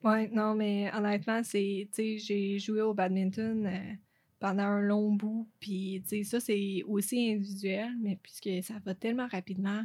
Ouais, 0.03 0.29
non, 0.33 0.55
mais 0.55 0.91
honnêtement, 0.97 1.43
c'est, 1.45 1.89
tu 1.95 2.19
sais, 2.19 2.19
j'ai 2.19 2.59
joué 2.59 2.81
au 2.81 2.95
badminton 2.95 3.67
euh, 3.67 3.93
pendant 4.41 4.65
un 4.65 4.81
long 4.81 5.13
bout, 5.13 5.49
puis, 5.61 6.03
tu 6.03 6.09
sais, 6.09 6.25
ça, 6.25 6.41
c'est 6.41 6.83
aussi 6.87 7.31
individuel, 7.31 7.95
mais 8.01 8.19
puisque 8.23 8.51
ça 8.65 8.79
va 8.85 8.95
tellement 8.95 9.29
rapidement, 9.29 9.85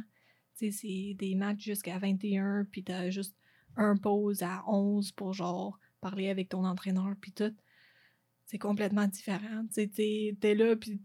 tu 0.58 0.72
sais, 0.72 0.78
c'est 0.78 1.14
des 1.14 1.34
matchs 1.34 1.62
jusqu'à 1.62 1.98
21, 1.98 2.66
puis 2.72 2.82
t'as 2.82 3.10
juste 3.10 3.36
un 3.76 3.96
pause 3.96 4.42
à 4.42 4.64
11 4.66 5.12
pour, 5.12 5.34
genre, 5.34 5.78
parler 6.00 6.30
avec 6.30 6.48
ton 6.48 6.64
entraîneur, 6.64 7.14
puis 7.20 7.32
tout. 7.32 7.54
C'est 8.46 8.58
complètement 8.58 9.06
différent. 9.06 9.66
Tu 9.68 9.74
sais, 9.74 9.88
t'es, 9.88 10.36
t'es 10.40 10.54
là, 10.54 10.74
puis 10.74 11.00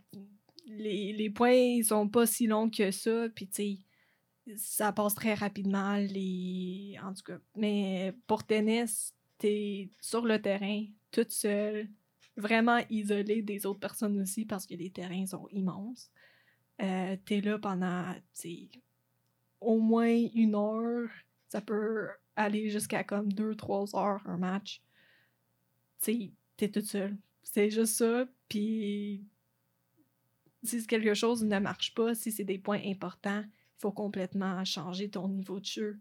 les, 0.66 1.12
les 1.12 1.30
points, 1.30 1.52
ils 1.52 1.84
sont 1.84 2.08
pas 2.08 2.26
si 2.26 2.48
longs 2.48 2.70
que 2.70 2.90
ça, 2.92 3.28
puis, 3.36 3.48
tu 3.48 3.54
sais, 3.54 4.56
ça 4.56 4.94
passe 4.94 5.16
très 5.16 5.34
rapidement, 5.34 5.98
les... 5.98 6.98
en 7.04 7.14
tout 7.14 7.24
cas. 7.24 7.40
Mais 7.58 8.14
pour 8.28 8.46
tennis, 8.46 9.14
t'es 9.38 9.90
sur 10.00 10.26
le 10.26 10.42
terrain, 10.42 10.86
toute 11.12 11.32
seule, 11.32 11.90
vraiment 12.42 12.80
isolée 12.90 13.42
des 13.42 13.66
autres 13.66 13.80
personnes 13.80 14.20
aussi 14.20 14.46
parce 14.46 14.66
que 14.66 14.74
les 14.74 14.90
terrains 14.90 15.26
sont 15.26 15.48
immenses. 15.52 16.12
Euh, 16.82 17.16
t'es 17.26 17.42
là 17.42 17.60
pendant, 17.60 18.14
tu 18.38 18.70
au 19.62 19.80
moins 19.80 20.14
une 20.34 20.56
heure. 20.56 21.10
Ça 21.48 21.62
peut 21.62 22.10
aller 22.36 22.70
jusqu'à 22.70 23.04
comme 23.04 23.32
deux, 23.32 23.56
trois 23.56 23.96
heures 23.96 24.22
un 24.26 24.38
match. 24.38 24.82
Tu 26.02 26.34
t'es 26.58 26.70
toute 26.70 26.86
seule. 26.86 27.16
C'est 27.44 27.70
juste 27.70 27.96
ça, 27.96 28.26
puis 28.48 29.26
si 30.64 30.86
quelque 30.86 31.14
chose 31.14 31.44
ne 31.44 31.60
marche 31.60 31.94
pas, 31.94 32.16
si 32.16 32.32
c'est 32.32 32.44
des 32.44 32.60
points 32.60 32.82
importants, 32.86 33.44
il 33.44 33.80
faut 33.80 33.92
complètement 33.92 34.64
changer 34.64 35.10
ton 35.10 35.28
niveau 35.28 35.60
de 35.60 35.66
jeu. 35.66 36.00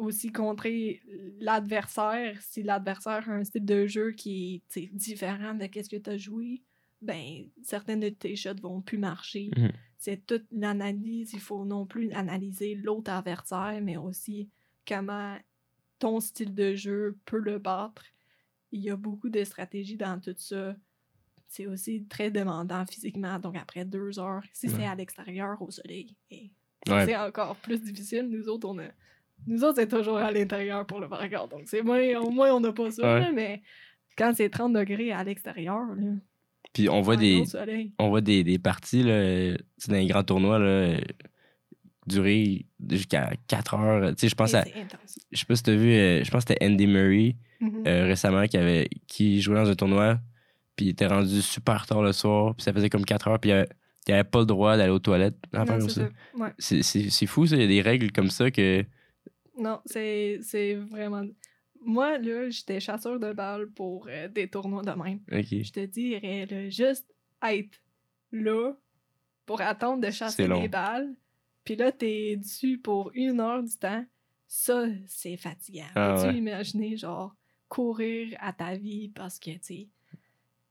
Aussi 0.00 0.32
contrer 0.32 1.02
l'adversaire, 1.40 2.40
si 2.40 2.62
l'adversaire 2.62 3.28
a 3.28 3.32
un 3.34 3.44
style 3.44 3.64
de 3.64 3.86
jeu 3.86 4.12
qui 4.12 4.62
est 4.76 4.86
différent 4.94 5.54
de 5.54 5.64
ce 5.64 5.88
que 5.88 5.96
tu 5.96 6.10
as 6.10 6.16
joué, 6.16 6.62
ben 7.02 7.44
certaines 7.62 8.00
de 8.00 8.08
tes 8.08 8.34
shots 8.36 8.60
vont 8.62 8.80
plus 8.80 8.98
marcher. 8.98 9.50
Mhm. 9.56 9.72
C'est 9.98 10.26
toute 10.26 10.46
l'analyse, 10.50 11.32
il 11.34 11.40
faut 11.40 11.64
non 11.64 11.84
plus 11.86 12.10
analyser 12.12 12.74
l'autre 12.74 13.10
adversaire, 13.10 13.78
mais 13.82 13.96
aussi 13.98 14.48
comment 14.88 15.36
ton 15.98 16.20
style 16.20 16.54
de 16.54 16.74
jeu 16.74 17.18
peut 17.26 17.40
le 17.40 17.58
battre. 17.58 18.02
Il 18.72 18.80
y 18.80 18.90
a 18.90 18.96
beaucoup 18.96 19.28
de 19.28 19.44
stratégies 19.44 19.96
dans 19.98 20.18
tout 20.18 20.34
ça. 20.36 20.74
C'est 21.46 21.66
aussi 21.66 22.04
très 22.08 22.30
demandant 22.30 22.86
physiquement. 22.86 23.38
Donc, 23.38 23.56
après 23.56 23.84
deux 23.84 24.18
heures, 24.18 24.42
si 24.54 24.68
c'est 24.70 24.86
à 24.86 24.94
l'extérieur, 24.94 25.60
au 25.60 25.70
soleil, 25.70 26.16
et 26.30 26.50
Ouais. 26.88 27.04
c'est 27.04 27.16
encore 27.18 27.56
plus 27.56 27.78
difficile. 27.82 28.26
Nous 28.30 28.48
autres, 28.48 28.66
on 28.66 28.78
a... 28.78 28.88
Nous 29.46 29.64
autres, 29.64 29.76
c'est 29.76 29.88
toujours 29.88 30.18
à 30.18 30.30
l'intérieur 30.30 30.86
pour 30.86 31.00
le 31.00 31.06
regard. 31.06 31.48
Donc, 31.48 31.62
c'est 31.66 31.82
moins... 31.82 32.00
au 32.20 32.30
moins, 32.30 32.52
on 32.54 32.60
n'a 32.60 32.72
pas 32.72 32.90
ça. 32.90 33.14
Ouais. 33.14 33.20
là, 33.20 33.32
mais 33.32 33.62
quand 34.16 34.32
c'est 34.34 34.50
30 34.50 34.72
degrés 34.72 35.12
à 35.12 35.24
l'extérieur, 35.24 35.80
là, 35.96 36.12
Puis 36.72 36.88
on 36.88 37.00
voit 37.00 37.16
des, 37.16 37.42
on 37.98 38.08
voit 38.10 38.20
des, 38.20 38.44
des 38.44 38.58
parties 38.58 39.02
là, 39.02 39.52
dans 39.88 39.94
les 39.94 40.06
grands 40.06 40.22
tournois 40.24 40.58
là, 40.58 40.96
durer 42.06 42.66
jusqu'à 42.88 43.30
4 43.48 43.74
heures. 43.74 44.10
Tu 44.10 44.20
sais, 44.22 44.28
je 44.28 44.34
pense 44.34 44.54
à. 44.54 44.64
Je 45.30 45.38
sais 45.38 45.46
pas 45.46 45.56
si 45.56 45.62
t'as 45.62 45.74
vu, 45.74 45.92
euh, 45.92 46.24
je 46.24 46.30
pense 46.30 46.44
que 46.44 46.52
c'était 46.52 46.64
Andy 46.64 46.86
Murray 46.86 47.36
Mhm. 47.60 47.82
euh, 47.86 48.06
récemment 48.06 48.46
qui, 48.46 48.56
avait, 48.56 48.88
qui 49.06 49.42
jouait 49.42 49.56
dans 49.56 49.68
un 49.68 49.74
tournoi, 49.74 50.18
puis 50.76 50.86
il 50.86 50.88
était 50.88 51.06
rendu 51.06 51.42
super 51.42 51.86
tard 51.86 52.00
le 52.00 52.12
soir, 52.12 52.54
puis 52.54 52.64
ça 52.64 52.72
faisait 52.72 52.88
comme 52.88 53.04
4 53.04 53.28
heures, 53.28 53.38
puis 53.38 53.50
il 53.50 53.52
avait, 53.52 53.68
il 54.08 54.14
avait 54.14 54.24
pas 54.24 54.38
le 54.40 54.46
droit 54.46 54.78
d'aller 54.78 54.90
aux 54.90 54.98
toilettes. 54.98 55.36
Ouais. 55.52 56.52
C'est 56.58 57.26
fou, 57.26 57.46
ça. 57.46 57.56
Il 57.56 57.60
y 57.60 57.64
a 57.64 57.68
des 57.68 57.82
règles 57.82 58.12
comme 58.12 58.30
ça 58.30 58.50
que. 58.50 58.82
Non, 59.60 59.80
c'est 59.86 60.74
vraiment. 60.90 61.24
Moi, 61.82 62.18
là, 62.18 62.50
j'étais 62.50 62.78
chasseur 62.80 63.18
de 63.18 63.32
balles 63.32 63.70
pour 63.70 64.06
euh, 64.08 64.28
des 64.28 64.48
tournois 64.48 64.82
de 64.82 64.90
même. 64.90 65.20
Je 65.64 65.72
te 65.72 65.80
dirais, 65.86 66.46
là, 66.46 66.68
juste 66.68 67.06
être 67.42 67.78
là 68.32 68.72
pour 69.46 69.60
attendre 69.62 70.00
de 70.06 70.10
chasser 70.10 70.46
des 70.62 70.68
balles, 70.68 71.14
puis 71.64 71.76
là, 71.76 71.90
t'es 71.90 72.36
dû 72.36 72.78
pour 72.78 73.10
une 73.14 73.40
heure 73.40 73.62
du 73.62 73.76
temps, 73.78 74.04
ça, 74.46 74.86
c'est 75.06 75.36
fatigant. 75.36 75.86
Ah 75.94 76.14
Peux-tu 76.14 76.26
ouais. 76.32 76.38
imaginer, 76.38 76.96
genre, 76.96 77.34
courir 77.68 78.36
à 78.40 78.52
ta 78.52 78.74
vie 78.76 79.08
parce 79.08 79.38
que, 79.38 79.50
tu 79.58 79.88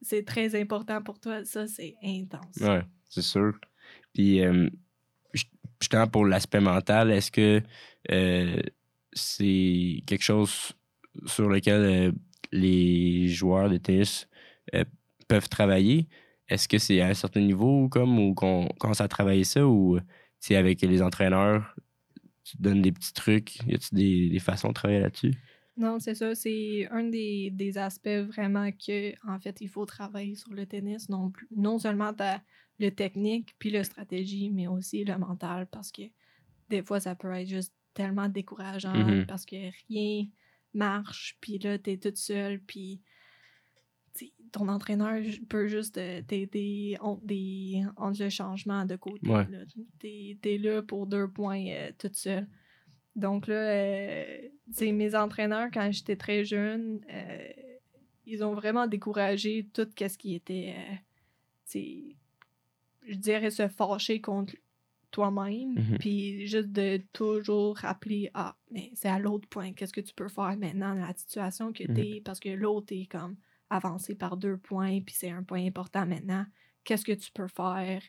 c'est 0.01 0.23
très 0.23 0.55
important 0.59 1.01
pour 1.01 1.19
toi, 1.19 1.43
ça, 1.43 1.67
c'est 1.67 1.95
intense. 2.03 2.57
Ouais, 2.61 2.83
c'est 3.09 3.21
sûr. 3.21 3.53
Puis, 4.13 4.41
euh, 4.41 4.69
ju- 5.33 5.45
justement, 5.81 6.07
pour 6.07 6.25
l'aspect 6.25 6.61
mental, 6.61 7.11
est-ce 7.11 7.31
que 7.31 7.61
euh, 8.11 8.61
c'est 9.13 10.03
quelque 10.05 10.23
chose 10.23 10.73
sur 11.25 11.49
lequel 11.49 11.81
euh, 11.81 12.11
les 12.51 13.27
joueurs 13.27 13.69
de 13.69 13.77
tennis 13.77 14.27
euh, 14.73 14.83
peuvent 15.27 15.49
travailler? 15.49 16.07
Est-ce 16.47 16.67
que 16.67 16.77
c'est 16.77 17.01
à 17.01 17.07
un 17.07 17.13
certain 17.13 17.41
niveau, 17.41 17.89
comme, 17.89 18.19
ou 18.19 18.33
qu'on 18.33 18.67
commence 18.79 19.01
à 19.01 19.07
travailler 19.07 19.43
ça, 19.43 19.67
ou 19.67 19.99
c'est 20.39 20.55
avec 20.55 20.81
les 20.81 21.01
entraîneurs, 21.01 21.75
tu 22.43 22.57
donnes 22.57 22.81
des 22.81 22.91
petits 22.91 23.13
trucs? 23.13 23.57
Y 23.67 23.75
a-t-il 23.75 24.31
des, 24.31 24.39
façons 24.39 24.69
de 24.69 24.73
travailler 24.73 25.01
là-dessus? 25.01 25.33
Non, 25.77 25.99
c'est 25.99 26.15
ça. 26.15 26.33
C'est 26.35 26.87
un 26.91 27.03
des, 27.03 27.51
des 27.51 27.77
aspects 27.77 28.09
vraiment 28.09 28.69
que, 28.71 29.13
en 29.27 29.39
fait, 29.39 29.61
il 29.61 29.69
faut 29.69 29.85
travailler 29.85 30.35
sur 30.35 30.51
le 30.51 30.65
tennis. 30.65 31.07
Non, 31.07 31.29
plus, 31.29 31.47
non 31.55 31.77
seulement 31.77 32.13
ta- 32.13 32.41
le 32.79 32.89
technique 32.91 33.55
puis 33.59 33.69
la 33.69 33.83
stratégie, 33.83 34.49
mais 34.49 34.67
aussi 34.67 35.03
le 35.03 35.17
mental 35.17 35.67
parce 35.67 35.91
que 35.91 36.03
des 36.69 36.81
fois, 36.81 36.99
ça 36.99 37.15
peut 37.15 37.31
être 37.33 37.47
juste 37.47 37.73
tellement 37.93 38.29
décourageant 38.29 38.93
Mhm. 38.95 39.25
parce 39.25 39.45
que 39.45 39.55
rien 39.87 40.25
marche, 40.73 41.37
puis 41.41 41.57
là, 41.59 41.77
t'es 41.77 41.97
toute 41.97 42.17
seule, 42.17 42.59
puis 42.59 43.01
ton 44.51 44.67
entraîneur 44.67 45.21
peut 45.47 45.67
juste 45.67 45.97
euh, 45.99 46.21
t'aider 46.23 46.97
entre, 47.01 47.23
des- 47.25 47.83
le 48.23 48.29
changement 48.29 48.83
de 48.85 48.95
côté. 48.95 49.27
Ouais. 49.29 49.45
T'es 49.99 50.57
là 50.57 50.81
pour 50.81 51.05
deux 51.05 51.27
points 51.27 51.65
euh, 51.67 51.91
toute 51.97 52.15
seule. 52.15 52.47
Donc 53.15 53.47
là, 53.47 53.55
euh, 53.55 54.49
mes 54.91 55.13
entraîneurs, 55.15 55.69
quand 55.71 55.91
j'étais 55.91 56.15
très 56.15 56.43
jeune, 56.45 56.99
euh, 57.11 57.47
ils 58.25 58.43
ont 58.43 58.53
vraiment 58.55 58.87
découragé 58.87 59.67
tout 59.73 59.87
ce 59.97 60.17
qui 60.17 60.35
était, 60.35 60.75
je 63.07 63.15
dirais, 63.15 63.51
se 63.51 63.67
fâcher 63.67 64.21
contre 64.21 64.55
toi-même, 65.11 65.73
Mhm. 65.75 65.97
puis 65.99 66.47
juste 66.47 66.69
de 66.71 67.01
toujours 67.13 67.77
rappeler, 67.77 68.29
ah, 68.33 68.55
mais 68.71 68.91
c'est 68.93 69.09
à 69.09 69.19
l'autre 69.19 69.47
point, 69.49 69.73
qu'est-ce 69.73 69.93
que 69.93 70.01
tu 70.01 70.13
peux 70.13 70.27
faire 70.29 70.55
maintenant 70.57 70.95
dans 70.95 71.05
la 71.07 71.13
situation 71.15 71.73
que 71.73 71.83
Mhm. 71.87 71.93
t'es, 71.95 72.21
parce 72.23 72.39
que 72.39 72.49
l'autre 72.49 72.93
est 72.93 73.07
comme 73.07 73.37
avancé 73.69 74.15
par 74.15 74.37
deux 74.37 74.57
points, 74.57 75.01
puis 75.01 75.15
c'est 75.15 75.29
un 75.31 75.43
point 75.43 75.65
important 75.65 76.05
maintenant, 76.05 76.45
qu'est-ce 76.83 77.05
que 77.05 77.11
tu 77.13 77.31
peux 77.31 77.47
faire 77.47 78.01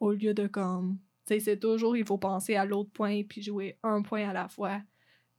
au 0.00 0.12
lieu 0.12 0.34
de 0.34 0.46
comme, 0.46 0.98
tu 1.26 1.34
sais, 1.34 1.40
c'est 1.40 1.58
toujours, 1.58 1.96
il 1.96 2.06
faut 2.06 2.18
penser 2.18 2.54
à 2.56 2.64
l'autre 2.64 2.90
point, 2.92 3.22
puis 3.24 3.42
jouer 3.42 3.78
un 3.82 4.02
point 4.02 4.28
à 4.28 4.32
la 4.32 4.48
fois. 4.48 4.80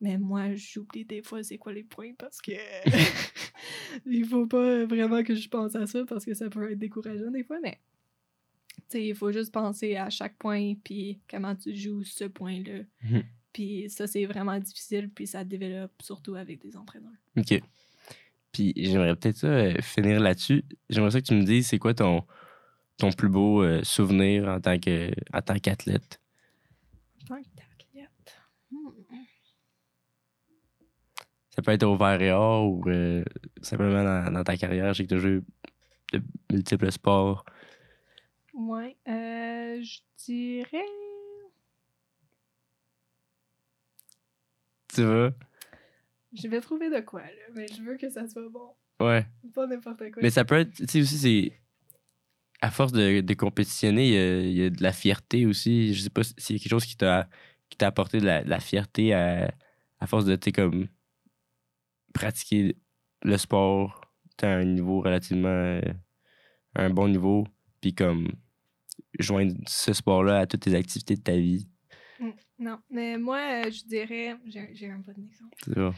Mais 0.01 0.17
moi, 0.17 0.53
j'oublie 0.55 1.05
des 1.05 1.21
fois 1.21 1.43
c'est 1.43 1.57
quoi 1.57 1.73
les 1.73 1.83
points 1.83 2.13
parce 2.17 2.41
que 2.41 2.51
il 4.05 4.25
faut 4.25 4.47
pas 4.47 4.85
vraiment 4.85 5.23
que 5.23 5.35
je 5.35 5.47
pense 5.49 5.75
à 5.75 5.87
ça 5.87 6.05
parce 6.05 6.25
que 6.25 6.33
ça 6.33 6.49
peut 6.49 6.71
être 6.71 6.79
décourageant 6.79 7.31
des 7.31 7.43
fois, 7.43 7.59
mais 7.61 7.79
il 8.93 9.15
faut 9.15 9.31
juste 9.31 9.53
penser 9.53 9.95
à 9.95 10.09
chaque 10.09 10.37
point 10.37 10.73
puis 10.83 11.19
comment 11.29 11.55
tu 11.55 11.75
joues 11.75 12.03
ce 12.03 12.25
point-là. 12.25 12.83
Mhm. 13.03 13.23
Puis 13.53 13.89
ça, 13.89 14.07
c'est 14.07 14.25
vraiment 14.25 14.57
difficile, 14.59 15.09
puis 15.09 15.27
ça 15.27 15.43
développe 15.43 15.91
surtout 16.01 16.35
avec 16.35 16.61
des 16.61 16.77
entraîneurs. 16.77 17.11
OK. 17.37 17.61
Puis 18.51 18.73
j'aimerais 18.75 19.15
peut-être 19.15 19.37
ça 19.37 19.47
euh, 19.47 19.81
finir 19.81 20.19
là-dessus. 20.19 20.63
J'aimerais 20.89 21.11
ça 21.11 21.21
que 21.21 21.27
tu 21.27 21.35
me 21.35 21.43
dises 21.43 21.67
c'est 21.67 21.77
quoi 21.77 21.93
ton, 21.93 22.23
ton 22.97 23.11
plus 23.11 23.29
beau 23.29 23.63
euh, 23.63 23.81
souvenir 23.83 24.47
en 24.47 24.59
tant 24.59 24.79
que 24.79 25.11
en 25.33 25.41
tant 25.41 25.57
qu'athlète? 25.59 26.19
En 27.23 27.35
tant 27.35 27.41
qu'athlète. 27.55 28.35
hmm. 28.71 28.89
Ça 31.51 31.61
peut 31.61 31.71
être 31.71 31.83
au 31.83 31.97
vert 31.97 32.21
et 32.21 32.31
or 32.31 32.71
ou 32.71 32.89
euh, 32.89 33.23
simplement 33.61 34.03
dans, 34.03 34.31
dans 34.31 34.43
ta 34.43 34.57
carrière. 34.57 34.93
Je 34.93 34.99
sais 34.99 35.03
que 35.03 35.09
tu 35.09 35.15
as 35.15 35.19
joué 35.19 35.41
de 36.13 36.21
multiples 36.51 36.91
sports. 36.91 37.45
Ouais, 38.59 38.97
euh, 39.07 39.81
je 39.81 39.99
dirais. 40.25 40.83
Tu 44.93 45.03
vois? 45.05 45.31
Je 46.33 46.47
vais 46.49 46.59
trouver 46.59 46.89
de 46.89 46.99
quoi, 46.99 47.21
là, 47.21 47.27
mais 47.55 47.67
je 47.67 47.81
veux 47.81 47.95
que 47.97 48.09
ça 48.09 48.27
soit 48.27 48.49
bon. 48.49 48.73
Ouais. 48.99 49.25
Pas 49.53 49.65
n'importe 49.65 49.99
quoi. 50.11 50.21
Mais 50.21 50.29
ça 50.29 50.43
peut 50.43 50.59
être, 50.59 50.73
tu 50.73 50.85
sais, 50.87 51.01
aussi, 51.01 51.17
c'est. 51.17 51.59
À 52.61 52.69
force 52.71 52.91
de, 52.91 53.21
de 53.21 53.33
compétitionner, 53.35 54.07
il 54.09 54.13
y, 54.13 54.17
a, 54.17 54.39
il 54.41 54.53
y 54.57 54.63
a 54.65 54.69
de 54.69 54.83
la 54.83 54.91
fierté 54.91 55.45
aussi. 55.45 55.93
Je 55.93 56.01
sais 56.01 56.09
pas 56.09 56.23
s'il 56.23 56.57
y 56.57 56.59
a 56.59 56.61
quelque 56.61 56.69
chose 56.69 56.85
qui 56.85 56.97
t'a 56.97 57.29
qui 57.69 57.77
t'a 57.77 57.87
apporté 57.87 58.19
de 58.19 58.25
la, 58.25 58.43
de 58.43 58.49
la 58.49 58.59
fierté 58.59 59.13
à, 59.13 59.49
à 60.01 60.07
force 60.07 60.25
de, 60.25 60.35
tu 60.35 60.51
comme. 60.51 60.87
pratiquer 62.13 62.75
le 63.23 63.37
sport 63.37 64.01
à 64.41 64.47
un 64.47 64.65
niveau 64.65 65.01
relativement. 65.01 65.47
euh, 65.49 65.81
un 66.75 66.89
bon 66.89 67.07
niveau, 67.07 67.47
puis 67.81 67.93
comme. 67.95 68.27
Joindre 69.17 69.55
ce 69.67 69.93
sport-là 69.93 70.39
à 70.39 70.47
toutes 70.47 70.61
tes 70.61 70.75
activités 70.75 71.15
de 71.15 71.21
ta 71.21 71.35
vie? 71.35 71.67
Non, 72.59 72.79
mais 72.89 73.17
moi, 73.17 73.37
euh, 73.37 73.71
je 73.71 73.85
dirais. 73.85 74.35
J'ai 74.45 74.89
un 74.89 74.99
bon 74.99 75.15
exemple. 75.23 75.55
Tu 75.63 75.71
vois? 75.71 75.95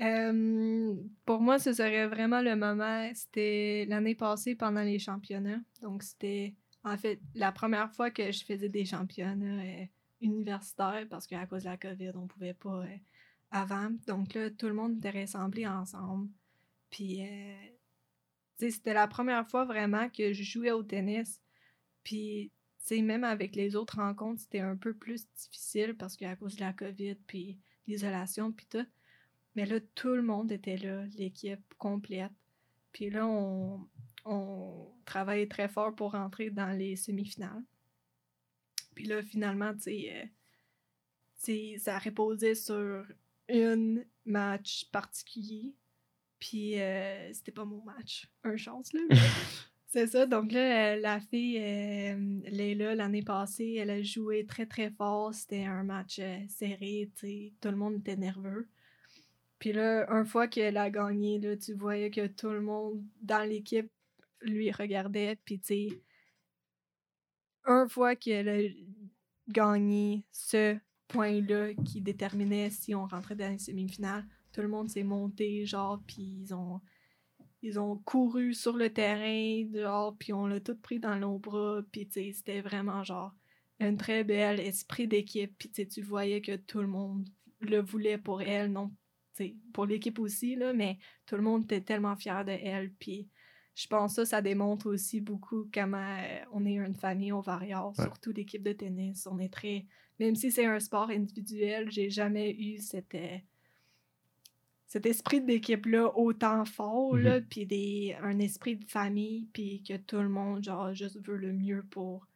Euh, 0.00 0.94
pour 1.24 1.40
moi, 1.40 1.58
ce 1.58 1.72
serait 1.72 2.06
vraiment 2.06 2.40
le 2.40 2.54
moment. 2.54 3.10
C'était 3.14 3.84
l'année 3.88 4.14
passée 4.14 4.54
pendant 4.54 4.82
les 4.82 4.98
championnats. 4.98 5.60
Donc, 5.82 6.02
c'était 6.02 6.54
en 6.84 6.96
fait 6.96 7.20
la 7.34 7.52
première 7.52 7.92
fois 7.92 8.10
que 8.10 8.30
je 8.30 8.44
faisais 8.44 8.68
des 8.68 8.84
championnats 8.84 9.62
euh, 9.62 9.84
universitaires 10.20 11.06
parce 11.10 11.26
qu'à 11.26 11.46
cause 11.46 11.64
de 11.64 11.68
la 11.68 11.76
COVID, 11.76 12.12
on 12.14 12.26
pouvait 12.28 12.54
pas 12.54 12.82
euh, 12.84 12.96
avant. 13.50 13.90
Donc 14.06 14.34
là, 14.34 14.50
tout 14.50 14.66
le 14.66 14.74
monde 14.74 14.98
était 14.98 15.10
rassemblé 15.10 15.66
ensemble. 15.66 16.28
Puis, 16.90 17.20
c'était 18.56 18.94
la 18.94 19.06
première 19.08 19.46
fois 19.46 19.66
vraiment 19.66 20.08
que 20.08 20.32
je 20.32 20.42
jouais 20.42 20.70
au 20.70 20.82
tennis. 20.82 21.42
Puis, 22.08 22.50
même 23.02 23.22
avec 23.22 23.54
les 23.54 23.76
autres 23.76 23.96
rencontres, 23.96 24.40
c'était 24.40 24.60
un 24.60 24.76
peu 24.76 24.94
plus 24.94 25.26
difficile 25.36 25.94
parce 25.94 26.16
qu'à 26.16 26.36
cause 26.36 26.56
de 26.56 26.60
la 26.60 26.72
COVID, 26.72 27.16
puis 27.26 27.58
l'isolation, 27.86 28.50
puis 28.50 28.64
tout. 28.64 28.86
Mais 29.54 29.66
là, 29.66 29.78
tout 29.94 30.14
le 30.14 30.22
monde 30.22 30.50
était 30.50 30.78
là, 30.78 31.04
l'équipe 31.18 31.60
complète. 31.76 32.32
Puis 32.92 33.10
là, 33.10 33.26
on, 33.26 33.86
on 34.24 34.90
travaillait 35.04 35.48
très 35.48 35.68
fort 35.68 35.94
pour 35.94 36.12
rentrer 36.12 36.48
dans 36.48 36.70
les 36.70 36.96
semi-finales. 36.96 37.62
Puis 38.94 39.04
là, 39.04 39.22
finalement, 39.22 39.74
euh, 39.86 41.78
ça 41.78 41.98
reposait 41.98 42.54
sur 42.54 43.04
un 43.50 43.96
match 44.24 44.86
particulier. 44.86 45.74
Puis 46.38 46.80
euh, 46.80 47.34
c'était 47.34 47.52
pas 47.52 47.66
mon 47.66 47.82
match. 47.82 48.30
Un 48.44 48.56
chance, 48.56 48.94
là. 48.94 49.02
C'est 49.90 50.06
ça. 50.06 50.26
Donc 50.26 50.52
là, 50.52 50.94
euh, 50.94 51.00
la 51.00 51.18
fille, 51.18 51.58
euh, 51.58 52.40
Leila, 52.50 52.94
l'année 52.94 53.22
passée, 53.22 53.76
elle 53.78 53.88
a 53.90 54.02
joué 54.02 54.44
très, 54.44 54.66
très 54.66 54.90
fort. 54.90 55.32
C'était 55.32 55.64
un 55.64 55.82
match 55.82 56.18
euh, 56.18 56.40
serré, 56.48 57.10
tu 57.16 57.26
sais. 57.26 57.52
Tout 57.60 57.70
le 57.70 57.76
monde 57.76 57.96
était 58.00 58.16
nerveux. 58.16 58.68
Puis 59.58 59.72
là, 59.72 60.06
une 60.10 60.26
fois 60.26 60.46
qu'elle 60.46 60.76
a 60.76 60.90
gagné, 60.90 61.38
là, 61.38 61.56
tu 61.56 61.72
voyais 61.72 62.10
que 62.10 62.26
tout 62.26 62.50
le 62.50 62.60
monde 62.60 63.02
dans 63.22 63.48
l'équipe 63.48 63.90
lui 64.42 64.70
regardait. 64.70 65.36
Puis 65.44 65.58
tu 65.58 65.66
sais, 65.66 65.88
une 67.66 67.88
fois 67.88 68.14
qu'elle 68.14 68.48
a 68.50 68.60
gagné 69.48 70.26
ce 70.32 70.76
point-là 71.08 71.72
qui 71.86 72.02
déterminait 72.02 72.70
si 72.70 72.94
on 72.94 73.06
rentrait 73.06 73.36
dans 73.36 73.50
les 73.50 73.58
semi-finales, 73.58 74.26
tout 74.52 74.60
le 74.60 74.68
monde 74.68 74.90
s'est 74.90 75.02
monté, 75.02 75.64
genre, 75.64 76.02
puis 76.06 76.42
ils 76.42 76.54
ont, 76.54 76.80
ils 77.62 77.78
ont 77.80 77.96
couru 77.98 78.54
sur 78.54 78.76
le 78.76 78.92
terrain, 78.92 79.64
genre, 79.72 80.16
puis 80.18 80.32
on 80.32 80.46
l'a 80.46 80.60
tout 80.60 80.76
pris 80.76 81.00
dans 81.00 81.16
nos 81.16 81.38
bras, 81.38 81.82
puis 81.90 82.08
c'était 82.12 82.60
vraiment, 82.60 83.02
genre, 83.04 83.34
un 83.80 83.96
très 83.96 84.24
bel 84.24 84.60
esprit 84.60 85.08
d'équipe, 85.08 85.54
puis 85.58 85.70
tu 85.70 86.02
voyais 86.02 86.40
que 86.40 86.56
tout 86.56 86.80
le 86.80 86.88
monde 86.88 87.28
le 87.60 87.80
voulait 87.80 88.18
pour 88.18 88.42
elle, 88.42 88.72
non, 88.72 88.90
tu 89.36 89.44
sais, 89.44 89.56
pour 89.72 89.86
l'équipe 89.86 90.18
aussi, 90.18 90.54
là, 90.56 90.72
mais 90.72 90.98
tout 91.26 91.36
le 91.36 91.42
monde 91.42 91.64
était 91.64 91.80
tellement 91.80 92.16
fier 92.16 92.44
de 92.44 92.52
elle, 92.52 92.92
puis 92.92 93.28
je 93.78 93.86
pense 93.86 94.16
que 94.16 94.24
ça, 94.24 94.36
ça 94.36 94.42
démontre 94.42 94.86
aussi 94.92 95.20
beaucoup 95.20 95.68
comment 95.72 96.16
euh, 96.18 96.40
on 96.52 96.66
est 96.66 96.74
une 96.74 96.96
famille 96.96 97.30
au 97.30 97.42
Ouais. 97.46 97.94
surtout 97.94 98.32
l'équipe 98.32 98.64
de 98.64 98.72
tennis. 98.72 99.24
On 99.30 99.38
est 99.38 99.52
très. 99.52 99.86
Même 100.18 100.34
si 100.34 100.50
c'est 100.50 100.64
un 100.66 100.80
sport 100.80 101.10
individuel, 101.10 101.88
j'ai 101.88 102.10
jamais 102.10 102.50
eu 102.50 102.78
cette, 102.78 103.14
euh, 103.14 103.38
cet 104.88 105.04
esprit 105.06 105.40
d'équipe-là 105.42 106.10
autant 106.16 106.64
fort, 106.64 107.14
Mhm. 107.14 107.42
puis 107.48 108.14
un 108.22 108.38
esprit 108.38 108.76
de 108.76 108.84
famille, 108.86 109.46
puis 109.52 109.82
que 109.86 109.96
tout 109.98 110.16
le 110.20 110.28
monde, 110.30 110.64
genre, 110.64 110.92
juste 110.94 111.18
veut 111.26 111.36
le 111.36 111.52
mieux 111.52 111.84
pour 111.90 112.26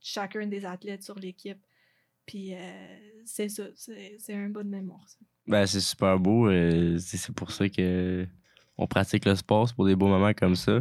chacun 0.00 0.46
des 0.46 0.64
athlètes 0.64 1.02
sur 1.02 1.18
l'équipe. 1.18 1.58
Puis 2.26 2.54
euh, 2.54 2.58
c'est 3.24 3.48
ça, 3.48 3.64
c'est 3.74 4.34
un 4.34 4.48
bon 4.50 4.68
mémoire, 4.68 5.08
ça. 5.08 5.18
Ben, 5.46 5.64
c'est 5.66 5.80
super 5.80 6.18
beau. 6.18 6.48
euh, 6.48 6.98
c'est 6.98 7.32
pour 7.34 7.50
ça 7.52 7.68
que 7.68 8.26
on 8.78 8.86
pratique 8.86 9.24
le 9.24 9.34
sport, 9.36 9.72
pour 9.74 9.86
des 9.86 9.96
beaux 9.96 10.08
moments 10.08 10.34
comme 10.34 10.54
ça. 10.56 10.80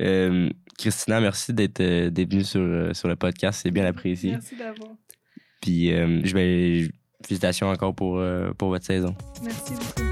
Euh, 0.00 0.48
Christina, 0.78 1.20
merci 1.20 1.52
d'être 1.52 1.80
euh, 1.80 2.10
venue 2.10 2.42
sur, 2.44 2.96
sur 2.96 3.06
le 3.08 3.16
podcast. 3.16 3.60
C'est 3.62 3.70
bien 3.70 3.84
apprécié. 3.84 4.30
Merci 4.30 4.56
d'avoir. 4.56 4.92
Puis, 5.60 5.88
je 5.90 6.34
vais. 6.34 6.90
Félicitations 7.22 7.68
encore 7.68 7.94
pour, 7.94 8.22
pour 8.58 8.68
votre 8.68 8.84
saison. 8.84 9.14
Merci 9.42 9.72
beaucoup. 9.74 10.03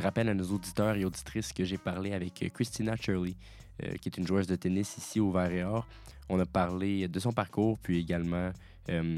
Je 0.00 0.04
rappelle 0.06 0.30
à 0.30 0.34
nos 0.34 0.46
auditeurs 0.46 0.96
et 0.96 1.04
auditrices 1.04 1.52
que 1.52 1.62
j'ai 1.62 1.76
parlé 1.76 2.14
avec 2.14 2.42
euh, 2.42 2.48
Christina 2.48 2.96
Shirley, 2.96 3.34
euh, 3.82 3.96
qui 4.00 4.08
est 4.08 4.16
une 4.16 4.26
joueuse 4.26 4.46
de 4.46 4.56
tennis 4.56 4.96
ici 4.96 5.20
au 5.20 5.30
Vert 5.30 5.52
et 5.52 5.62
Or. 5.62 5.86
On 6.30 6.40
a 6.40 6.46
parlé 6.46 7.06
de 7.06 7.20
son 7.20 7.32
parcours, 7.32 7.78
puis 7.78 7.98
également 7.98 8.50
euh, 8.88 9.16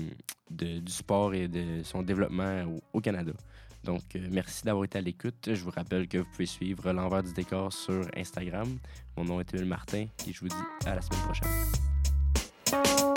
du 0.51 0.91
sport 0.91 1.35
et 1.35 1.47
de 1.47 1.85
son 1.85 2.03
développement 2.03 2.65
au, 2.93 3.01
Canada. 3.01 3.31
Donc, 3.85 4.03
merci 4.29 4.65
d'avoir 4.65 4.85
été 4.85 4.99
à 4.99 5.03
l'écoute. 5.03 5.51
Je 5.55 5.63
vous 5.63 5.71
rappelle 5.71 6.09
que 6.09 6.19
vous 6.19 6.27
pouvez 6.33 6.47
suivre 6.47 6.93
l'envers 6.93 7.23
du 7.23 7.33
décor 7.33 7.73
sur 7.73 8.05
Instagram. 8.17 8.77
Mon 9.17 9.25
nom 9.25 9.39
est 9.39 9.55
Emile 9.55 9.69
Martin 9.69 10.07
et 10.27 10.33
je 10.33 10.41
vous 10.41 10.49
dis 10.49 10.57
à 10.85 10.97
la 10.97 11.01
semaine 11.01 11.21
prochaine. 11.21 13.12